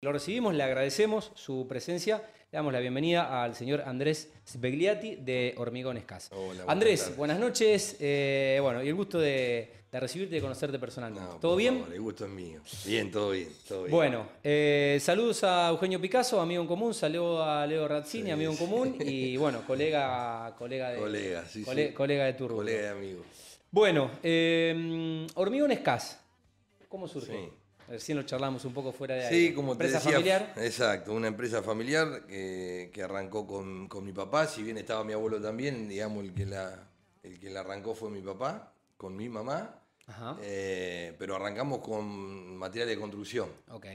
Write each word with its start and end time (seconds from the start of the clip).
Lo 0.00 0.12
recibimos, 0.12 0.54
le 0.54 0.62
agradecemos 0.62 1.32
su 1.34 1.66
presencia. 1.68 2.18
Le 2.52 2.56
damos 2.56 2.72
la 2.72 2.78
bienvenida 2.78 3.42
al 3.42 3.56
señor 3.56 3.82
Andrés 3.84 4.32
Svegliati 4.46 5.16
de 5.16 5.54
Hormigones 5.58 6.04
Casa. 6.04 6.32
Hola, 6.36 6.46
buenas 6.46 6.68
Andrés, 6.68 7.00
tardes. 7.00 7.16
buenas 7.16 7.38
noches. 7.40 7.96
eh, 7.98 8.60
bueno, 8.62 8.80
y 8.84 8.86
el 8.88 8.94
gusto 8.94 9.18
de, 9.18 9.68
de 9.90 10.00
recibirte 10.00 10.36
y 10.36 10.38
de 10.38 10.42
conocerte 10.42 10.78
personalmente. 10.78 11.28
No, 11.28 11.40
¿Todo 11.40 11.56
bien? 11.56 11.80
favor, 11.80 11.94
el 11.94 12.00
gusto 12.00 12.24
es 12.26 12.30
mío. 12.30 12.60
Bien, 12.86 13.10
todo 13.10 13.30
bien, 13.32 13.48
todo 13.66 13.80
bien. 13.82 13.90
Bueno, 13.90 14.28
eh, 14.44 14.98
saludos 15.02 15.42
a 15.42 15.68
Eugenio 15.70 16.00
Picasso, 16.00 16.40
amigo 16.40 16.62
en 16.62 16.68
común, 16.68 16.94
saludo 16.94 17.42
a 17.42 17.66
Leo 17.66 17.88
Razzini, 17.88 18.26
Sí, 18.26 18.30
amigo 18.30 18.52
en 18.52 18.56
común, 18.56 18.96
y 19.00 19.36
bueno, 19.36 19.62
colega, 19.66 20.54
colega 20.56 20.90
de, 20.90 20.98
Colega, 21.00 21.44
sí, 21.44 21.64
cole- 21.64 21.88
sí. 21.88 21.92
colega 21.94 22.24
de 22.26 22.34
tu 22.34 22.46
rubro. 22.46 22.58
Colega 22.62 22.82
y 22.86 22.92
amigo. 22.92 23.24
Bueno, 23.72 24.12
eh, 24.22 25.26
Hormigones 25.34 25.80
Cas, 25.80 26.20
¿cómo 26.88 27.08
surge? 27.08 27.50
Recién 27.88 28.18
lo 28.18 28.24
charlamos 28.24 28.64
un 28.64 28.74
poco 28.74 28.92
fuera 28.92 29.14
de 29.14 29.26
ahí. 29.26 29.34
Sí, 29.48 29.54
como 29.54 29.76
te 29.76 29.84
Empresa 29.84 29.98
decía. 29.98 30.12
familiar. 30.12 30.52
Exacto, 30.56 31.12
una 31.14 31.28
empresa 31.28 31.62
familiar 31.62 32.26
que, 32.26 32.90
que 32.92 33.02
arrancó 33.02 33.46
con, 33.46 33.88
con 33.88 34.04
mi 34.04 34.12
papá, 34.12 34.46
si 34.46 34.62
bien 34.62 34.76
estaba 34.78 35.04
mi 35.04 35.12
abuelo 35.14 35.40
también, 35.40 35.88
digamos, 35.88 36.22
el 36.24 36.34
que 36.34 36.46
la, 36.46 36.88
el 37.22 37.38
que 37.40 37.48
la 37.50 37.60
arrancó 37.60 37.94
fue 37.94 38.10
mi 38.10 38.20
papá, 38.20 38.72
con 38.96 39.16
mi 39.16 39.28
mamá, 39.28 39.82
Ajá. 40.06 40.36
eh, 40.42 41.14
pero 41.18 41.36
arrancamos 41.36 41.78
con 41.78 42.56
materiales 42.56 42.94
de 42.96 43.00
construcción. 43.00 43.48
Ok. 43.70 43.86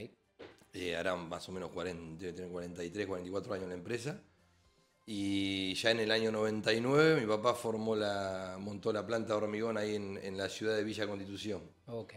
Eh, 0.72 0.96
harán 0.96 1.28
más 1.28 1.48
o 1.48 1.52
menos 1.52 1.70
40, 1.70 2.20
debe 2.20 2.32
tener 2.32 2.50
43, 2.50 3.06
44 3.06 3.54
años 3.54 3.68
la 3.68 3.74
empresa. 3.74 4.20
Y 5.06 5.74
ya 5.74 5.90
en 5.90 6.00
el 6.00 6.10
año 6.10 6.32
99 6.32 7.20
mi 7.20 7.26
papá 7.26 7.54
formó 7.54 7.94
la, 7.94 8.56
montó 8.58 8.92
la 8.92 9.06
planta 9.06 9.34
de 9.34 9.44
hormigón 9.44 9.76
ahí 9.76 9.94
en, 9.96 10.18
en 10.22 10.36
la 10.38 10.48
ciudad 10.48 10.74
de 10.74 10.82
Villa 10.82 11.06
Constitución. 11.06 11.60
Ok. 11.86 12.14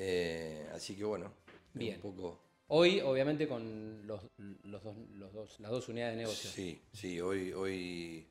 Eh, 0.00 0.68
así 0.72 0.94
que 0.96 1.04
bueno, 1.04 1.32
Bien. 1.74 1.96
un 1.96 2.00
poco... 2.02 2.40
Hoy, 2.68 3.00
obviamente, 3.00 3.48
con 3.48 4.06
los, 4.06 4.22
los 4.64 4.82
dos, 4.84 4.94
los 5.14 5.32
dos, 5.32 5.58
las 5.60 5.70
dos 5.70 5.88
unidades 5.88 6.16
de 6.16 6.22
negocio. 6.22 6.50
Sí, 6.50 6.80
sí, 6.92 7.18
hoy, 7.18 7.50
hoy, 7.54 8.28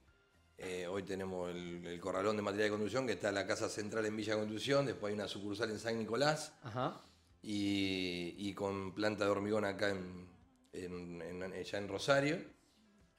eh, 0.59 0.85
hoy 0.87 1.01
tenemos 1.03 1.49
el, 1.49 1.85
el 1.85 1.99
corralón 1.99 2.35
de 2.35 2.43
material 2.43 2.65
de 2.67 2.69
construcción 2.69 3.07
que 3.07 3.13
está 3.13 3.29
en 3.29 3.35
la 3.35 3.47
casa 3.47 3.67
central 3.67 4.05
en 4.05 4.15
Villa 4.15 4.35
Constitución, 4.35 4.85
después 4.85 5.09
hay 5.11 5.15
una 5.15 5.27
sucursal 5.27 5.71
en 5.71 5.79
San 5.79 5.97
Nicolás 5.97 6.53
Ajá. 6.61 7.01
y, 7.41 8.35
y 8.37 8.53
con 8.53 8.93
planta 8.93 9.25
de 9.25 9.31
hormigón 9.31 9.65
acá 9.65 9.89
en, 9.89 10.27
en- 10.71 11.21
en- 11.23 11.63
ya 11.63 11.77
en 11.79 11.87
Rosario 11.87 12.37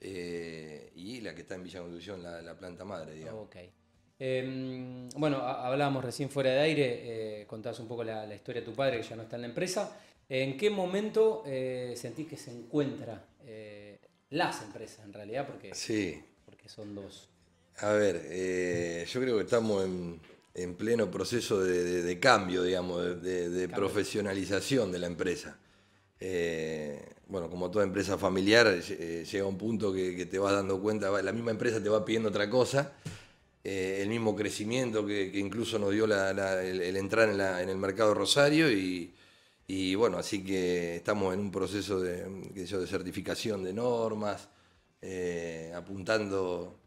eh, 0.01 0.93
y 0.95 1.21
la 1.21 1.35
que 1.35 1.43
está 1.43 1.57
en 1.57 1.65
Villa 1.65 1.81
Constitución, 1.81 2.23
la, 2.23 2.41
la 2.43 2.57
planta 2.57 2.85
madre, 2.85 3.15
digamos. 3.15 3.49
Eh, 4.21 5.09
bueno, 5.17 5.39
ha- 5.39 5.67
hablábamos 5.69 6.05
recién 6.05 6.29
fuera 6.31 6.51
de 6.51 6.61
aire, 6.61 7.41
eh, 7.43 7.47
contabas 7.47 7.79
un 7.81 7.89
poco 7.89 8.03
la, 8.05 8.27
la 8.27 8.35
historia 8.35 8.61
de 8.63 8.67
tu 8.67 8.75
padre 8.75 8.99
que 9.01 9.09
ya 9.09 9.17
no 9.17 9.23
está 9.23 9.37
en 9.37 9.43
la 9.43 9.49
empresa. 9.49 9.97
¿En 10.29 10.57
qué 10.57 10.71
momento 10.71 11.43
eh, 11.47 11.95
sentís 11.97 12.27
que 12.29 12.37
se 12.37 12.51
encuentra 12.51 13.25
eh, 13.47 13.99
las 14.31 14.63
empresas 14.63 15.05
en 15.05 15.13
realidad? 15.13 15.47
Porque, 15.47 15.75
Sí, 15.75 16.23
porque 16.45 16.69
son 16.69 16.95
dos. 16.95 17.29
a 17.79 17.93
ver, 17.93 18.23
eh, 18.27 19.07
yo 19.09 19.21
creo 19.21 19.37
que 19.39 19.45
estamos 19.45 19.85
en, 19.85 20.21
en 20.55 20.75
pleno 20.75 21.11
proceso 21.11 21.63
de, 21.63 21.83
de- 21.85 22.03
de 22.03 22.21
cambio, 22.21 22.63
digamos, 22.65 23.03
de, 23.05 23.15
de- 23.17 23.49
de 23.49 23.61
Cambio. 23.69 23.77
profesionalización 23.77 24.91
de 24.93 24.99
la 24.99 25.07
empresa. 25.07 25.57
Eh, 26.21 27.01
bueno, 27.29 27.49
como 27.49 27.71
toda 27.71 27.85
empresa 27.85 28.19
familiar, 28.19 28.67
llega 28.83 29.45
un 29.47 29.57
punto 29.57 29.93
que, 29.93 30.17
que 30.17 30.27
te 30.27 30.39
vas 30.39 30.53
dando 30.53 30.81
cuenta, 30.81 31.11
la 31.23 31.33
misma 31.33 31.53
empresa 31.53 31.81
te 31.83 31.89
va 31.89 32.05
pidiendo 32.05 32.29
otra 32.31 32.51
cosa, 32.51 32.93
eh, 33.71 34.01
el 34.03 34.09
mismo 34.09 34.35
crecimiento 34.35 35.05
que, 35.07 35.31
que 35.33 35.39
incluso 35.39 35.79
nos 35.79 35.93
dio 35.93 36.07
la- 36.07 36.33
la- 36.33 36.63
el, 36.65 36.81
el 36.81 36.97
entrar 36.97 37.29
en, 37.29 37.37
la- 37.39 37.63
en 37.63 37.69
el 37.69 37.77
mercado 37.77 38.15
Rosario 38.15 38.71
y, 38.73 39.15
y 39.67 39.95
bueno, 39.95 40.17
así 40.19 40.43
que 40.45 40.97
estamos 40.97 41.35
en 41.35 41.41
un 41.41 41.51
proceso 41.53 42.01
de, 42.01 42.25
de 42.55 42.87
certificación 42.87 43.63
de 43.65 43.73
normas, 43.73 44.49
eh, 45.03 45.73
apuntando 45.75 46.81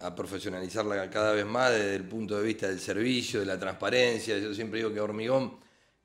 a 0.00 0.14
profesionalizarla 0.14 1.08
cada 1.10 1.32
vez 1.32 1.46
más 1.46 1.70
desde 1.72 1.94
el 1.96 2.04
punto 2.08 2.38
de 2.38 2.44
vista 2.44 2.66
del 2.68 2.80
servicio, 2.80 3.40
de 3.40 3.46
la 3.46 3.58
transparencia. 3.58 4.38
Yo 4.38 4.52
siempre 4.54 4.78
digo 4.80 4.92
que 4.92 5.00
Hormigón 5.00 5.58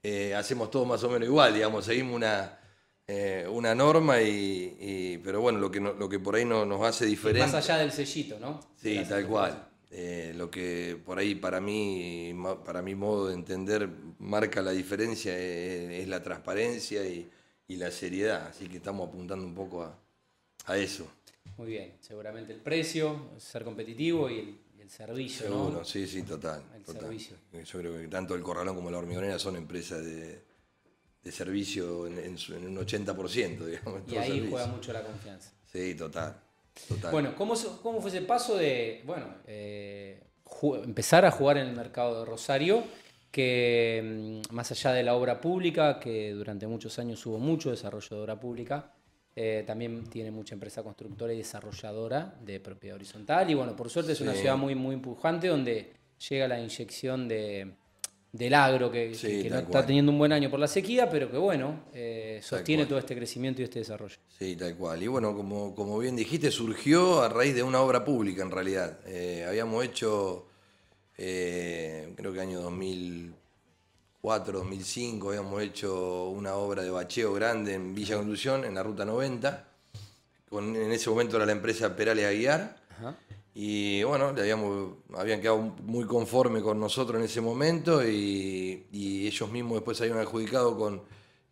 eh, 0.04 0.36
hacemos 0.36 0.70
todo 0.70 0.86
más 0.86 1.04
o 1.04 1.10
menos 1.10 1.28
igual, 1.28 1.54
digamos, 1.54 1.86
seguimos 1.86 2.16
una, 2.16 2.60
eh, 3.08 3.48
una 3.50 3.74
norma, 3.74 4.22
y, 4.22 4.78
y- 4.80 5.18
pero 5.24 5.42
bueno, 5.42 5.60
lo 5.60 5.72
que, 5.72 5.80
no- 5.80 5.94
lo 5.94 6.08
que 6.10 6.20
por 6.20 6.36
ahí 6.36 6.46
no, 6.46 6.66
nos 6.66 6.82
hace 6.84 7.06
diferente. 7.06 7.52
Más 7.52 7.56
allá 7.56 7.78
del 7.80 7.92
sellito, 7.92 8.38
¿no? 8.40 8.60
Sí, 8.82 9.04
tal 9.10 9.26
cual. 9.28 9.67
Eh, 9.90 10.34
lo 10.36 10.52
que 10.52 11.02
por 11.06 11.18
ahí 11.18 11.36
para 11.36 11.62
mí, 11.62 12.34
para 12.66 12.82
mi 12.82 12.94
modo 12.96 13.28
de 13.28 13.36
entender, 13.36 13.90
marca 14.20 14.62
la 14.62 14.72
diferencia 14.72 15.34
eh, 15.38 16.02
es, 16.02 16.08
la 16.10 16.22
transparencia 16.22 17.06
y, 17.08 17.30
y 17.68 17.76
la 17.78 17.90
seriedad. 17.92 18.48
Así 18.48 18.68
que 18.68 18.78
estamos 18.78 19.08
apuntando 19.08 19.46
un 19.46 19.56
poco 19.56 19.84
a, 19.84 19.98
a 20.66 20.78
eso. 20.78 21.08
Muy 21.58 21.68
bien, 21.68 21.94
seguramente 22.02 22.54
el 22.54 22.60
precio, 22.60 23.32
ser 23.38 23.64
competitivo 23.64 24.30
y 24.30 24.40
el, 24.40 24.60
y 24.78 24.82
el 24.82 24.90
servicio, 24.90 25.48
Seguro, 25.48 25.80
¿no? 25.80 25.86
sí, 25.86 26.06
sí, 26.06 26.22
total. 26.24 26.62
El 26.76 26.84
total. 26.84 27.02
servicio. 27.04 27.38
Yo 27.54 27.80
creo 27.80 27.98
que 27.98 28.08
tanto 28.10 28.36
el 28.36 28.42
Corralón 28.44 28.76
como 28.76 28.92
la 28.92 28.98
Hormigonera 28.98 29.40
son 29.40 29.56
empresas 29.56 30.04
de, 30.04 30.42
de 31.24 31.32
servicio 31.32 32.06
en, 32.08 32.20
en 32.20 32.36
en 32.38 32.68
un 32.68 32.86
80%, 32.86 33.66
digamos. 33.66 34.02
Y 34.08 34.18
ahí 34.18 34.28
servicio. 34.28 34.50
juega 34.52 34.68
mucho 34.68 34.94
la 34.94 35.04
confianza. 35.04 35.52
Sí, 35.66 35.96
total. 35.96 36.40
Total. 36.88 37.12
Bueno, 37.12 37.36
¿cómo, 37.36 37.56
se- 37.56 37.68
¿cómo 37.82 38.02
fue 38.02 38.10
ese 38.10 38.22
paso 38.22 38.58
de, 38.58 39.02
bueno, 39.06 39.28
eh, 39.48 40.22
empezar 40.84 41.26
a 41.26 41.32
jugar 41.32 41.58
en 41.58 41.68
el 41.68 41.76
mercado 41.76 42.20
de 42.20 42.26
Rosario, 42.26 42.84
que 43.32 44.42
mm, 44.50 44.54
más 44.56 44.72
allá 44.72 44.94
de 44.94 45.04
la 45.04 45.16
obra 45.16 45.40
pública, 45.42 46.00
que 46.00 46.32
durante 46.32 46.68
muchos 46.68 46.98
años 47.00 47.26
hubo 47.26 47.38
mucho 47.38 47.70
desarrollo 47.72 48.16
de 48.16 48.22
obra 48.22 48.40
pública, 48.40 48.94
eh, 49.36 49.64
también 49.68 50.10
tiene 50.10 50.32
mucha 50.32 50.56
empresa 50.56 50.82
constructora 50.82 51.32
y 51.34 51.38
desarrolladora 51.38 52.36
de 52.42 52.60
propiedad 52.60 52.96
horizontal, 52.96 53.50
y 53.50 53.54
bueno, 53.54 53.76
por 53.76 53.90
suerte 53.90 54.14
es 54.14 54.22
una 54.22 54.34
ciudad 54.34 54.58
muy, 54.58 54.74
muy 54.74 54.96
empujante 54.96 55.48
donde 55.48 55.94
llega 56.30 56.48
la 56.48 56.60
inyección 56.60 57.28
de, 57.28 57.74
del 58.38 58.54
agro, 58.54 58.92
que, 58.92 59.16
Sí, 59.16 59.28
que- 59.28 59.44
que 59.44 59.50
no 59.50 59.56
tal 59.56 59.60
está 59.64 59.72
cual. 59.72 59.86
teniendo 59.88 60.12
un 60.12 60.18
buen 60.20 60.32
año 60.32 60.50
por 60.52 60.60
la 60.60 60.68
sequía, 60.68 61.10
pero 61.10 61.32
que 61.32 61.38
bueno, 61.38 61.86
eh, 61.94 62.40
sostiene 62.44 62.86
todo 62.86 63.00
este 63.00 63.16
crecimiento 63.16 63.62
y 63.62 63.66
este 63.66 63.80
desarrollo. 63.80 64.16
Sí, 64.38 64.56
tal 64.56 64.76
cual. 64.76 65.02
Y 65.02 65.08
bueno, 65.08 65.36
como, 65.36 65.74
como 65.74 65.98
bien 66.00 66.16
dijiste, 66.16 66.52
surgió 66.52 67.22
a 67.24 67.30
raíz 67.30 67.56
de 67.56 67.64
una 67.64 67.82
obra 67.82 68.06
pública 68.06 68.44
en 68.44 68.52
realidad. 68.52 69.00
Eh, 69.08 69.46
habíamos 69.48 69.84
hecho, 69.84 70.46
eh, 71.18 72.14
creo 72.16 72.32
que 72.32 72.40
año 72.42 72.62
2004, 72.62 74.60
2005, 74.60 75.30
habíamos 75.30 75.62
hecho 75.64 76.30
una 76.30 76.56
obra 76.56 76.84
de 76.84 76.90
bacheo 76.90 77.34
grande 77.34 77.74
en 77.74 77.96
Villa 77.96 78.16
Constitución, 78.18 78.66
en 78.66 78.76
la 78.76 78.84
Ruta 78.84 79.06
90. 79.06 79.68
Con, 80.50 80.76
en 80.76 80.92
ese 80.92 81.10
momento 81.10 81.36
era 81.38 81.46
la 81.46 81.52
empresa 81.52 81.96
Perales 81.96 82.26
Aguiar. 82.26 82.78
Ajá. 82.92 83.16
Y 83.60 84.04
bueno, 84.04 84.34
le 84.34 84.42
habíamos, 84.42 84.98
habían 85.16 85.42
quedado 85.42 85.58
muy 85.58 86.06
conforme 86.06 86.62
con 86.62 86.80
nosotros 86.80 87.18
en 87.18 87.26
ese 87.26 87.42
momento 87.42 88.08
y, 88.08 88.86
y 88.92 89.26
ellos 89.26 89.50
mismos 89.50 89.78
después 89.80 90.00
habían 90.00 90.20
adjudicado 90.20 90.78
con 90.78 91.02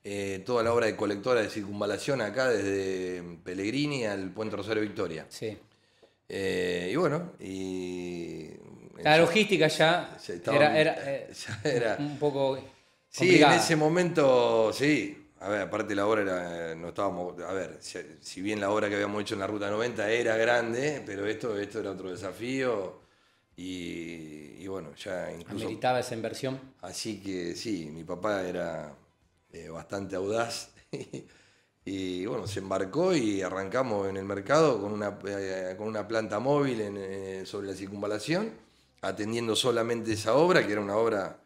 eh, 0.04 0.44
toda 0.46 0.62
la 0.62 0.72
obra 0.72 0.86
de 0.86 0.96
colectora 0.96 1.42
de 1.42 1.50
circunvalación 1.50 2.22
acá 2.22 2.48
desde 2.50 3.24
Pellegrini 3.44 4.06
al 4.06 4.30
Puente 4.30 4.56
Rosario 4.56 4.84
Victoria. 4.84 5.26
Sí. 5.30 5.58
Eh, 6.30 6.90
y 6.94 6.96
bueno, 6.96 7.32
y... 7.40 8.50
La 9.02 9.18
logística 9.18 9.68
ya 9.68 10.16
estaba- 10.28 10.58
era, 10.58 10.80
era, 10.80 10.96
eh, 11.12 11.30
ya 11.34 11.62
era- 11.72 11.96
un 12.00 12.20
poco 12.20 12.56
Sí, 13.10 13.24
en 13.24 13.28
complicada. 13.30 13.56
ese 13.56 13.76
momento, 13.76 14.72
sí. 14.74 15.25
A 15.45 15.50
ver, 15.50 15.61
aparte 15.61 15.94
la 15.94 16.07
obra 16.07 16.22
era, 16.23 16.73
no 16.73 16.88
estábamos, 16.88 17.39
a 17.44 17.53
ver, 17.53 17.78
si, 17.79 18.00
si 18.19 18.41
bien 18.41 18.59
la 18.59 18.72
obra 18.72 18.89
que 18.89 18.95
habíamos 18.95 19.22
hecho 19.22 19.35
en 19.35 19.41
la 19.41 19.45
Ruta 19.47 19.69
90 19.69 20.09
era 20.09 20.35
grande, 20.38 21.03
pero 21.06 21.23
esto, 21.28 21.56
esto 21.59 21.81
era 21.81 21.91
otro 21.91 22.09
desafío 22.09 23.01
y, 23.56 24.56
y 24.57 24.67
bueno, 24.67 24.95
ya 24.95 25.31
incluso... 25.31 25.66
Ameritaba 25.66 26.00
esa 26.00 26.16
inversión. 26.16 26.59
Así 26.81 27.22
que 27.22 27.53
sí, 27.56 27.91
mi 27.94 28.03
papá 28.03 28.41
era 28.41 28.95
eh, 29.51 29.69
bastante 29.69 30.16
audaz 30.16 30.72
y, 31.85 32.25
bueno, 32.25 32.47
se 32.47 32.57
embarcó 32.57 33.15
y 33.15 33.44
arrancamos 33.44 34.07
en 34.09 34.18
el 34.18 34.25
mercado 34.25 34.81
con 34.81 34.94
una, 34.94 35.19
eh, 35.27 35.75
con 35.77 35.88
una 35.88 36.07
planta 36.07 36.39
móvil 36.39 36.81
en, 36.81 36.98
eh, 36.98 37.44
sobre 37.45 37.68
la 37.68 37.75
circunvalación, 37.75 38.51
atendiendo 39.01 39.56
solamente 39.56 40.13
esa 40.13 40.33
obra, 40.33 40.65
que 40.65 40.71
era 40.71 40.81
una 40.81 40.98
obra 40.98 41.39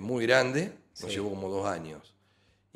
muy 0.00 0.24
grande, 0.24 0.72
nos 1.02 1.10
Sí. 1.10 1.16
llevó 1.16 1.30
como 1.30 1.48
dos 1.50 1.66
años. 1.66 2.14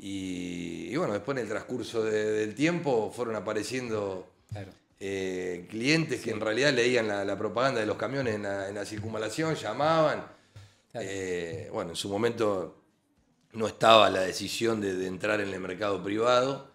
Y, 0.05 0.89
y 0.91 0.97
bueno, 0.97 1.13
después 1.13 1.37
en 1.37 1.43
el 1.43 1.49
transcurso 1.49 2.03
de- 2.03 2.31
del 2.33 2.53
tiempo 2.55 3.09
fueron 3.15 3.37
apareciendo 3.37 4.27
Claro. 4.51 4.69
eh, 4.99 5.65
clientes 5.69 6.19
que 6.19 6.31
en 6.31 6.41
realidad 6.41 6.73
leían 6.73 7.07
la, 7.07 7.23
la 7.23 7.37
propaganda 7.37 7.79
de 7.79 7.85
los 7.85 7.95
camiones 7.95 8.35
en 8.35 8.43
la, 8.43 8.67
en 8.67 8.75
la 8.75 8.83
circunvalación, 8.85 9.55
llamaban. 9.55 10.25
Claro. 10.91 11.07
Eh, 11.09 11.69
bueno, 11.71 11.91
en 11.91 11.95
su 11.95 12.09
momento 12.09 12.81
no 13.53 13.65
estaba 13.67 14.09
la 14.09 14.21
decisión 14.21 14.81
de, 14.81 14.93
de 14.93 15.07
entrar 15.07 15.39
en 15.39 15.53
el 15.53 15.59
mercado 15.61 16.03
privado, 16.03 16.67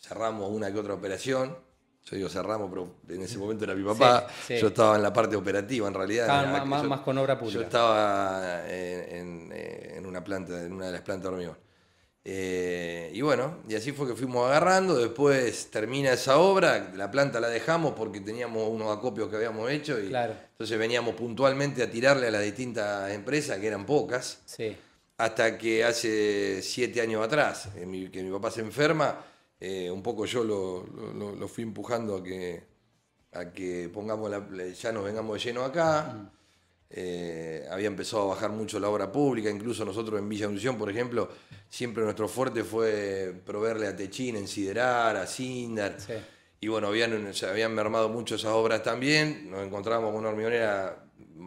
cerramos 0.00 0.48
una 0.50 0.72
que 0.72 0.78
otra 0.78 0.94
operación. 0.94 1.56
Yo 2.04 2.14
digo 2.14 2.28
cerramos, 2.28 2.70
pero 2.70 2.94
en 3.08 3.22
ese 3.22 3.36
momento 3.36 3.64
era 3.64 3.74
mi 3.74 3.82
papá, 3.82 4.28
Sí, 4.46 4.54
sí. 4.54 4.60
yo 4.60 4.68
estaba 4.68 4.94
en 4.94 5.02
la 5.02 5.12
parte 5.12 5.34
operativa 5.34 5.88
en 5.88 5.94
realidad. 5.94 6.26
Estaban 6.26 6.50
Era- 6.54 6.64
más, 6.64 6.82
yo- 6.84 7.02
con 7.04 7.18
obra 7.18 7.34
yo 7.34 7.40
pública. 7.40 7.64
estaba 7.64 8.62
en, 8.70 9.16
en, 9.16 9.50
eh, 9.52 9.94
en 9.96 10.06
una 10.06 10.22
planta, 10.22 10.62
en 10.62 10.72
una 10.72 10.86
de 10.86 10.92
las 10.92 11.00
plantas 11.02 11.24
de 11.30 11.34
hormigón. 11.34 11.65
Eh, 12.28 13.12
y 13.14 13.20
bueno, 13.20 13.58
y 13.68 13.76
así 13.76 13.92
fue 13.92 14.08
que 14.08 14.16
fuimos 14.16 14.48
agarrando. 14.48 14.96
Después 14.98 15.68
termina 15.70 16.12
esa 16.12 16.38
obra, 16.38 16.90
la 16.96 17.08
planta 17.08 17.38
la 17.38 17.48
dejamos 17.48 17.92
porque 17.94 18.18
teníamos 18.20 18.68
unos 18.68 18.96
acopios 18.96 19.28
que 19.30 19.36
habíamos 19.36 19.70
hecho. 19.70 19.96
Y 20.00 20.08
Claro. 20.08 20.34
Entonces 20.50 20.76
veníamos 20.76 21.14
puntualmente 21.14 21.84
a 21.84 21.90
tirarle 21.90 22.26
a 22.26 22.30
las 22.32 22.42
distintas 22.42 23.12
empresas, 23.12 23.58
que 23.60 23.68
eran 23.68 23.86
pocas, 23.86 24.40
Sí. 24.44 24.76
hasta 25.18 25.56
que 25.56 25.84
hace 25.84 26.62
siete 26.62 27.00
años 27.00 27.24
atrás, 27.24 27.68
eh, 27.76 27.86
mi- 27.86 28.08
que 28.10 28.24
mi 28.24 28.32
papá 28.32 28.50
se 28.50 28.60
enferma, 28.60 29.24
eh, 29.60 29.88
un 29.88 30.02
poco 30.02 30.24
yo 30.26 30.42
lo, 30.42 30.84
lo- 31.14 31.36
lo- 31.36 31.46
fui 31.48 31.62
empujando 31.62 32.16
a 32.16 32.24
que, 32.24 32.60
a 33.34 33.52
que 33.52 33.88
pongamos 33.94 34.28
la- 34.30 34.66
ya 34.72 34.90
nos 34.90 35.04
vengamos 35.04 35.34
de 35.34 35.44
lleno 35.48 35.64
acá. 35.64 36.28
Eh, 36.88 37.66
había 37.70 37.88
empezado 37.88 38.22
a 38.22 38.34
bajar 38.34 38.50
mucho 38.50 38.78
la 38.78 38.88
obra 38.88 39.10
pública, 39.10 39.50
incluso 39.50 39.84
nosotros 39.84 40.20
en 40.20 40.28
Villa 40.28 40.46
Asunción, 40.46 40.78
por 40.78 40.88
ejemplo, 40.88 41.28
siempre 41.68 42.04
nuestro 42.04 42.28
fuerte 42.28 42.62
fue 42.62 43.34
proveerle 43.44 43.88
a 43.88 43.96
Techín, 43.96 44.36
Ensiderar, 44.36 45.16
a 45.16 45.26
Sindar. 45.26 45.96
Sí. 45.98 46.14
Y 46.60 46.68
bueno, 46.68 46.86
habían, 46.88 47.34
se 47.34 47.46
habían 47.46 47.74
mermado 47.74 48.08
mucho 48.08 48.36
esas 48.36 48.52
obras 48.52 48.82
también. 48.82 49.50
Nos 49.50 49.66
encontrábamos 49.66 50.10
con 50.10 50.20
una 50.20 50.30
hormigonera, 50.30 51.04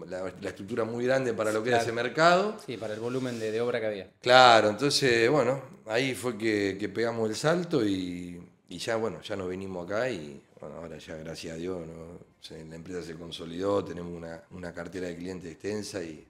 la, 0.07 0.31
la 0.39 0.50
estructura 0.50 0.83
muy 0.83 1.06
grande 1.06 1.33
para 1.33 1.51
lo 1.51 1.63
que 1.63 1.69
era 1.69 1.81
ese 1.81 1.92
mercado. 1.92 2.57
Sí, 2.65 2.77
para 2.77 2.94
el 2.94 3.00
volumen 3.00 3.39
de, 3.39 3.51
de 3.51 3.59
obra 3.62 3.80
que 3.80 3.88
había. 3.88 4.07
Claro, 4.21 4.69
entonces, 4.69 5.30
bueno, 5.30 5.62
ahí 5.88 6.13
fue 6.13 6.38
que, 6.38 6.77
que 6.80 6.89
pegamos 6.89 7.27
el 7.30 7.35
salto 7.35 7.83
y, 7.85 8.39
y 8.69 8.77
ya, 8.77 8.97
bueno, 8.97 9.19
ya 9.21 9.35
nos 9.35 9.50
vinimos 9.50 9.85
acá 9.88 10.09
y 10.09 10.42
bueno, 10.59 10.75
ahora 10.77 10.97
ya, 10.97 11.15
gracias 11.15 11.53
a 11.53 11.57
Dios, 11.57 11.88
¿no? 11.88 12.19
Se- 12.41 12.65
la 12.65 12.75
empresa 12.75 13.01
se 13.03 13.15
consolidó, 13.15 13.83
tenemos 13.83 14.11
una, 14.13 14.44
una 14.51 14.73
cartera 14.73 15.07
de 15.07 15.15
clientes 15.17 15.51
extensa 15.51 16.03
y, 16.03 16.25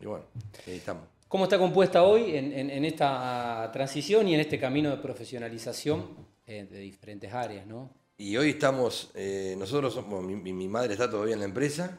y 0.00 0.06
bueno, 0.06 0.24
ahí 0.66 0.74
estamos. 0.76 1.04
¿Cómo 1.28 1.44
está 1.44 1.58
compuesta 1.58 2.02
hoy 2.02 2.34
en, 2.36 2.52
en- 2.52 2.70
en 2.70 2.84
esta 2.84 3.70
transición 3.72 4.26
y 4.28 4.34
en 4.34 4.40
este 4.40 4.58
camino 4.58 4.90
de 4.90 4.96
profesionalización 4.98 6.26
eh, 6.46 6.66
de 6.70 6.78
diferentes 6.80 7.32
áreas, 7.32 7.66
¿no? 7.66 7.90
Y 8.18 8.36
hoy 8.36 8.50
estamos, 8.50 9.10
eh, 9.14 9.54
nosotros 9.56 9.94
somos, 9.94 10.22
mi, 10.22 10.68
madre 10.68 10.92
está 10.94 11.08
todavía 11.08 11.34
en 11.34 11.40
la 11.40 11.46
empresa, 11.46 11.98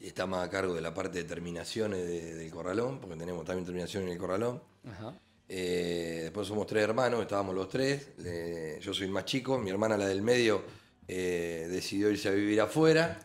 y 0.00 0.06
está 0.08 0.26
más 0.26 0.46
a 0.46 0.50
cargo 0.50 0.74
de 0.74 0.80
la 0.80 0.94
parte 0.94 1.18
de 1.18 1.24
terminaciones 1.24 1.98
de- 2.06 2.34
del 2.34 2.50
corralón, 2.50 2.98
porque 3.00 3.16
tenemos 3.16 3.44
también 3.44 3.64
terminación 3.64 4.04
en 4.04 4.08
el 4.10 4.18
corralón. 4.18 4.62
Ajá. 4.88 5.14
Eh, 5.48 6.20
después 6.24 6.46
somos 6.46 6.66
tres 6.66 6.84
hermanos, 6.84 7.22
estábamos 7.22 7.54
los 7.54 7.68
tres. 7.68 8.08
le- 8.18 8.78
yo 8.80 8.92
soy 8.92 9.06
el 9.06 9.12
más 9.12 9.24
chico, 9.24 9.58
mi 9.58 9.70
hermana, 9.70 9.96
la 9.96 10.06
del 10.06 10.20
medio, 10.22 10.62
eh, 11.06 11.66
decidió 11.70 12.10
irse 12.10 12.28
a 12.28 12.32
vivir 12.32 12.60
afuera. 12.60 13.18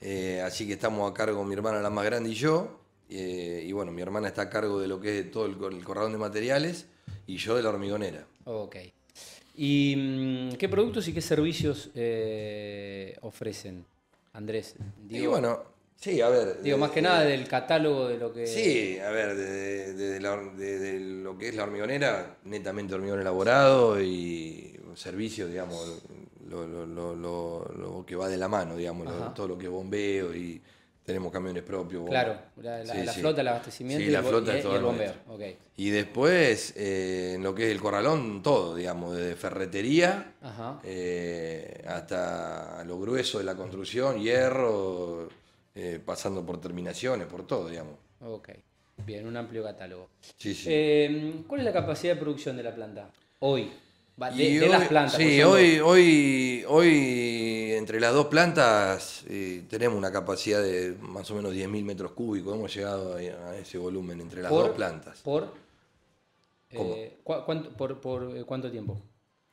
Eh, 0.00 0.40
así 0.44 0.66
que 0.66 0.72
estamos 0.74 1.08
a 1.10 1.14
cargo 1.14 1.44
mi 1.44 1.54
hermana, 1.54 1.80
la 1.80 1.90
más 1.90 2.04
grande, 2.04 2.30
y 2.30 2.34
yo. 2.34 2.80
Eh, 3.10 3.64
y 3.66 3.72
bueno, 3.72 3.90
mi 3.92 4.02
hermana 4.02 4.28
está 4.28 4.42
a 4.42 4.50
cargo 4.50 4.80
de 4.80 4.88
lo 4.88 5.00
que 5.00 5.20
es 5.20 5.30
todo 5.30 5.46
el, 5.46 5.52
el 5.74 5.84
corralón 5.84 6.12
de 6.12 6.18
materiales 6.18 6.86
y 7.26 7.36
yo 7.36 7.56
de 7.56 7.62
la 7.62 7.70
hormigonera. 7.70 8.26
Ok. 8.44 8.76
¿Y 9.56 9.94
mm, 9.96 10.56
qué 10.56 10.68
productos 10.68 11.08
y 11.08 11.12
qué 11.14 11.20
servicios 11.20 11.90
eh, 11.94 13.16
ofrecen, 13.22 13.84
Andrés? 14.32 14.74
y 15.08 15.26
bueno, 15.26 15.62
sí, 16.00 16.20
a 16.20 16.28
ver. 16.28 16.62
digo 16.62 16.76
eh, 16.76 16.80
más 16.80 16.90
que 16.90 17.00
eh, 17.00 17.02
nada 17.02 17.22
del 17.24 17.46
catálogo 17.48 18.08
de 18.08 18.18
lo 18.18 18.32
que... 18.32 18.46
Sí, 18.46 18.98
a 18.98 19.10
ver, 19.10 19.34
de, 19.36 20.20
la- 20.20 20.36
de- 20.36 21.00
lo 21.00 21.36
que 21.36 21.48
es 21.48 21.54
la 21.54 21.64
hormigonera, 21.64 22.36
netamente 22.44 22.94
hormigón 22.94 23.20
elaborado 23.20 24.00
y 24.00 24.78
servicio, 24.94 25.46
digamos, 25.48 26.02
lo, 26.48 26.66
lo- 26.66 26.86
lo- 26.86 27.14
lo- 27.76 28.04
que 28.06 28.16
va 28.16 28.28
de 28.28 28.36
la 28.36 28.48
mano, 28.48 28.76
digamos, 28.76 29.34
todo 29.34 29.46
lo 29.48 29.58
que 29.58 29.66
es 29.66 29.70
bombeo 29.70 30.34
y 30.34 30.60
tenemos 31.04 31.32
camiones 31.32 31.62
propios. 31.62 32.02
bomba. 32.02 32.10
Claro, 32.10 32.38
la, 32.56 32.84
la- 32.84 32.94
Sí, 32.94 33.02
la 33.04 33.12
sí. 33.12 33.20
flota, 33.20 33.40
el 33.42 33.48
abastecimiento 33.48 34.02
Sí, 34.04 34.08
y, 34.08 34.12
la 34.12 34.22
flota 34.22 34.54
y- 34.54 34.58
es 34.58 34.64
y 34.64 34.68
el 34.68 34.82
bombeo. 34.82 35.12
nuestra. 35.26 35.32
Ok. 35.52 35.56
Y 35.76 35.90
después, 35.90 36.74
eh, 36.76 37.32
en 37.36 37.42
lo 37.44 37.54
que 37.54 37.66
es 37.66 37.70
el 37.70 37.80
corralón, 37.80 38.42
todo, 38.42 38.74
digamos, 38.74 39.16
desde 39.16 39.36
ferretería 39.36 40.34
Ajá. 40.42 40.80
eh, 40.84 41.82
hasta 41.86 42.82
lo 42.84 42.98
grueso 42.98 43.38
de 43.38 43.44
la 43.44 43.54
construcción, 43.54 44.18
hierro, 44.20 45.28
eh, 45.80 46.00
pasando 46.04 46.44
por 46.44 46.60
terminaciones, 46.60 47.26
por 47.28 47.46
todo, 47.46 47.68
digamos. 47.68 47.94
Ok. 48.20 48.48
Bien, 49.06 49.26
un 49.28 49.36
amplio 49.36 49.62
catálogo. 49.62 50.08
Sí, 50.36 50.52
sí. 50.54 50.64
Eh, 50.68 51.42
¿Cuál 51.46 51.60
es 51.60 51.64
la 51.66 51.72
capacidad 51.72 52.14
de 52.14 52.20
producción 52.20 52.56
de 52.56 52.64
la 52.64 52.74
planta? 52.74 53.10
Hoy. 53.38 53.70
De, 54.16 54.42
Y 54.42 54.56
de 54.56 54.64
hoy- 54.64 54.72
las 54.72 54.88
plantas. 54.88 55.14
Sí, 55.16 55.40
hoy, 55.42 55.78
hoy, 55.78 56.64
hoy 56.66 57.72
entre 57.76 58.00
las 58.00 58.12
dos 58.12 58.26
plantas 58.26 59.22
eh, 59.28 59.62
tenemos 59.70 59.96
una 59.96 60.10
capacidad 60.10 60.60
de 60.60 60.96
más 61.00 61.30
o 61.30 61.36
menos 61.36 61.54
10.000 61.54 61.84
metros 61.84 62.10
cúbicos. 62.10 62.52
Hemos 62.56 62.74
llegado 62.74 63.14
a, 63.14 63.56
ese 63.56 63.78
volumen 63.78 64.20
entre 64.20 64.42
las 64.42 64.50
Por- 64.50 64.66
dos 64.66 64.74
plantas. 64.76 65.20
¿Por? 65.22 65.54
¿Cómo? 66.74 66.94
eh, 66.96 67.18
¿cu- 67.22 67.44
cuánto, 67.46 67.70
por, 67.76 68.00
por, 68.00 68.44
cuánto 68.44 68.68
tiempo? 68.70 69.00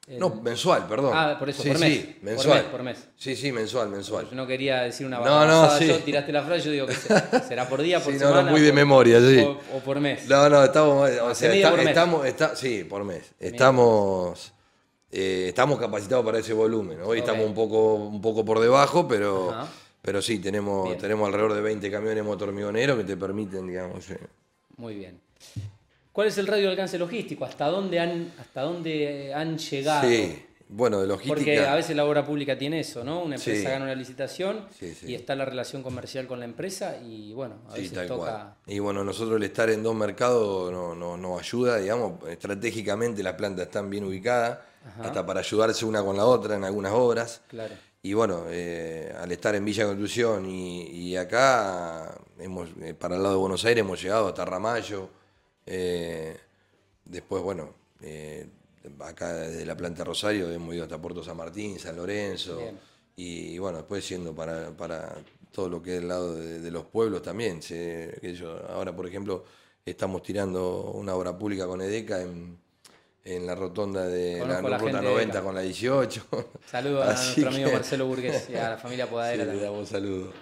El- 0.08 0.20
No, 0.20 0.30
mensual, 0.36 0.88
perdón. 0.88 1.14
Ah, 1.16 1.36
por 1.40 1.50
eso, 1.50 1.64
Sí, 1.64 1.70
por 1.70 1.80
mes. 1.80 1.94
Sí, 1.94 2.14
Por 2.20 2.24
mensual. 2.24 2.62
mes, 2.62 2.72
por 2.72 2.84
mes. 2.84 3.08
Sí, 3.18 3.36
sí, 3.36 3.52
mensual, 3.52 3.90
mensual. 3.90 4.30
Yo 4.30 4.36
no 4.36 4.46
quería 4.46 4.82
decir 4.84 5.08
una 5.08 5.18
No, 5.18 5.24
barrabasada, 5.24 5.74
no, 5.74 5.78
sí. 5.80 5.88
yo 5.88 5.98
tiraste 6.00 6.32
la 6.32 6.44
frase, 6.44 6.66
yo 6.66 6.72
digo 6.72 6.86
que 6.86 6.94
se- 6.94 7.40
será 7.48 7.68
por 7.68 7.82
día, 7.82 8.00
por 8.04 8.14
Sí, 8.14 8.20
no, 8.20 8.26
no, 8.26 8.32
semana. 8.36 8.52
muy 8.52 8.62
de 8.62 8.70
por- 8.70 8.76
memoria, 8.76 9.20
sí. 9.20 9.40
O, 9.40 9.78
o 9.78 9.80
por 9.80 10.00
mes. 10.00 10.28
No, 10.28 10.48
no, 10.48 10.64
estamos, 10.64 11.10
o 11.10 11.34
sea, 11.36 11.54
está- 11.54 11.70
por 11.72 11.80
mes. 11.80 11.88
estamos, 11.88 12.26
está- 12.28 12.56
sí, 12.56 12.84
por 12.84 13.04
mes. 13.04 13.32
Estamos, 13.40 14.54
eh, 15.12 15.46
estamos 15.50 15.80
capacitados 15.80 16.24
para 16.24 16.38
ese 16.38 16.54
volumen. 16.54 17.00
Hoy 17.04 17.20
estamos 17.20 17.44
un 17.46 17.56
poco, 17.56 17.96
un 17.96 18.22
poco 18.22 18.46
por 18.46 18.60
debajo, 18.60 19.08
pero, 19.08 19.50
Ajá. 19.52 19.68
pero 20.04 20.22
sí, 20.22 20.38
tenemos, 20.38 20.86
Bien. 20.86 21.00
tenemos 21.00 21.26
alrededor 21.26 21.54
de 21.56 21.62
20 21.62 21.90
camiones 21.90 22.24
motormioneros 22.24 22.96
que 22.98 23.06
te 23.06 23.18
permiten, 23.18 23.66
digamos, 23.66 24.08
eh, 24.12 24.20
Muy 24.78 24.94
bien. 24.96 25.20
¿Cuál 26.16 26.30
es 26.30 26.38
el 26.38 26.48
radio 26.48 26.64
de 26.68 26.70
alcance 26.72 26.98
logístico? 26.98 27.44
¿Hasta 27.44 27.66
dónde 27.68 28.00
han, 28.00 28.32
hasta 28.40 28.62
dónde 28.62 29.34
han 29.34 29.58
llegado? 29.58 30.08
sí, 30.10 30.46
bueno, 30.70 31.02
de 31.02 31.08
logística. 31.08 31.36
Porque 31.36 31.60
a 31.60 31.76
veces 31.76 31.94
la 31.94 32.06
obra 32.06 32.26
pública 32.26 32.58
tiene 32.58 32.80
eso, 32.80 33.04
¿no? 33.04 33.22
Una 33.22 33.36
empresa 33.36 33.60
Sí. 33.60 33.66
gana 33.66 33.84
una 33.84 33.96
licitación 33.96 34.66
Sí, 34.80 34.96
sí. 34.96 35.12
y 35.12 35.16
está 35.16 35.36
la 35.36 35.44
relación 35.44 35.84
comercial 35.84 36.26
con 36.26 36.40
la 36.40 36.46
empresa 36.46 36.98
y 37.06 37.34
bueno, 37.34 37.56
a 37.70 37.74
veces 37.74 37.92
toca... 38.08 38.16
cual. 38.16 38.54
Y 38.66 38.80
bueno, 38.80 39.04
nosotros 39.04 39.36
el 39.36 39.44
estar 39.44 39.70
en 39.70 39.84
dos 39.84 39.94
mercados 39.94 40.72
no- 40.72 40.96
no- 40.96 41.18
nos 41.18 41.40
ayuda, 41.40 41.78
digamos, 41.80 42.14
estratégicamente 42.30 43.22
las 43.22 43.34
plantas 43.34 43.66
están 43.68 43.90
bien 43.90 44.06
ubicadas, 44.06 44.60
Ajá. 44.88 45.04
hasta 45.10 45.26
para 45.26 45.42
ayudarse 45.42 45.84
una 45.86 46.02
con 46.02 46.16
la 46.16 46.26
otra 46.26 46.56
en 46.56 46.64
algunas 46.64 46.94
obras. 46.94 47.42
Claro. 47.50 47.74
Y 48.02 48.14
bueno, 48.14 48.46
eh, 48.50 49.14
al 49.20 49.32
estar 49.34 49.54
en 49.54 49.66
Villa 49.66 49.84
Constitución 49.86 50.46
y, 50.50 50.84
y 50.84 51.18
acá, 51.18 52.18
hemos, 52.40 52.70
eh, 52.82 52.94
para 52.94 53.18
el 53.18 53.22
lado 53.24 53.36
de 53.36 53.42
Buenos 53.42 53.66
Aires 53.66 53.82
hemos 53.82 54.02
llegado 54.02 54.30
hasta 54.30 54.46
Ramallo. 54.46 55.10
Eh, 55.66 56.38
después, 57.06 57.42
bueno, 57.44 57.74
eh, 58.02 58.48
acá 59.00 59.34
desde 59.34 59.66
la 59.66 59.76
planta 59.76 60.04
Rosario 60.04 60.52
hemos 60.52 60.74
ido 60.76 60.84
hasta 60.84 61.02
Puerto 61.02 61.24
San 61.24 61.38
Martín, 61.38 61.80
San 61.80 61.96
Lorenzo. 61.96 62.60
Y, 63.18 63.58
bueno, 63.60 63.78
después 63.80 64.08
yendo 64.10 64.36
para, 64.36 64.72
para 64.72 65.16
todo 65.52 65.70
lo 65.70 65.82
que 65.82 65.96
es 65.96 66.02
el 66.02 66.08
lado 66.10 66.36
de, 66.36 66.60
de 66.60 66.72
los 66.72 66.86
pueblos 66.86 67.22
también. 67.22 67.62
se- 67.62 68.20
yo, 68.38 68.58
ahora, 68.70 68.94
por 68.96 69.08
ejemplo, 69.08 69.46
estamos 69.86 70.22
tirando 70.22 70.92
una 70.92 71.16
obra 71.16 71.38
pública 71.38 71.66
con 71.66 71.82
EDECA 71.82 72.22
en, 72.24 72.58
en 73.24 73.46
la 73.48 73.56
rotonda 73.56 74.06
de 74.06 74.40
Conozco 74.40 74.68
la 74.70 74.78
ruta 74.78 74.92
gente 74.92 75.08
de 75.08 75.14
90 75.14 75.22
EDECA. 75.24 75.44
con 75.46 75.56
la 75.56 75.62
18. 75.62 76.26
Saludos 76.70 77.04
a 77.08 77.14
nuestro 77.14 77.48
amigo 77.48 77.70
que- 77.70 77.76
Marcelo 77.76 78.06
Burgués 78.08 78.50
y 78.50 78.56
a 78.56 78.70
la 78.72 78.78
familia 78.78 79.06
Sí, 79.06 79.12
Podadera 79.12 79.44
le 79.46 79.50
también. 79.52 79.72
damos 79.72 79.90
saludos. 79.90 80.34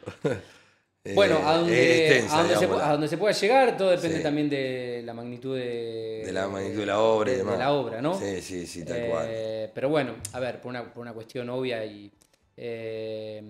Bueno, 1.06 1.36
Eh, 1.40 1.42
a 1.44 1.58
donde, 1.58 2.08
extensa, 2.08 2.36
a, 2.40 2.44
donde 2.44 2.56
se, 2.58 2.66
a 2.66 2.92
donde 2.94 3.08
pueda 3.18 3.34
llegar, 3.34 3.76
todo 3.76 3.90
depende 3.92 4.18
Sí. 4.18 4.24
también 4.24 4.50
de 4.50 5.02
la 5.04 5.14
magnitud 5.14 5.58
de, 5.58 6.24
de 6.26 6.32
la 6.32 6.48
magnitud 6.48 6.80
de 6.80 6.86
la 6.86 7.02
obra 7.02 7.30
y 7.30 7.34
de- 7.34 7.38
de 7.40 7.44
demás. 7.44 7.60
la 7.60 7.74
obra, 7.74 8.02
¿no? 8.02 8.18
Sí, 8.18 8.42
sí, 8.42 8.66
sí, 8.66 8.86
tal 8.86 8.98
Eh, 8.98 9.08
cual. 9.10 9.72
Pero 9.76 9.90
bueno, 9.90 10.16
a 10.32 10.40
ver, 10.40 10.62
por 10.62 10.70
una, 10.70 10.94
por 10.94 11.02
una 11.02 11.12
cuestión 11.14 11.50
obvia 11.50 11.84
y 11.86 12.10
eh, 12.56 13.42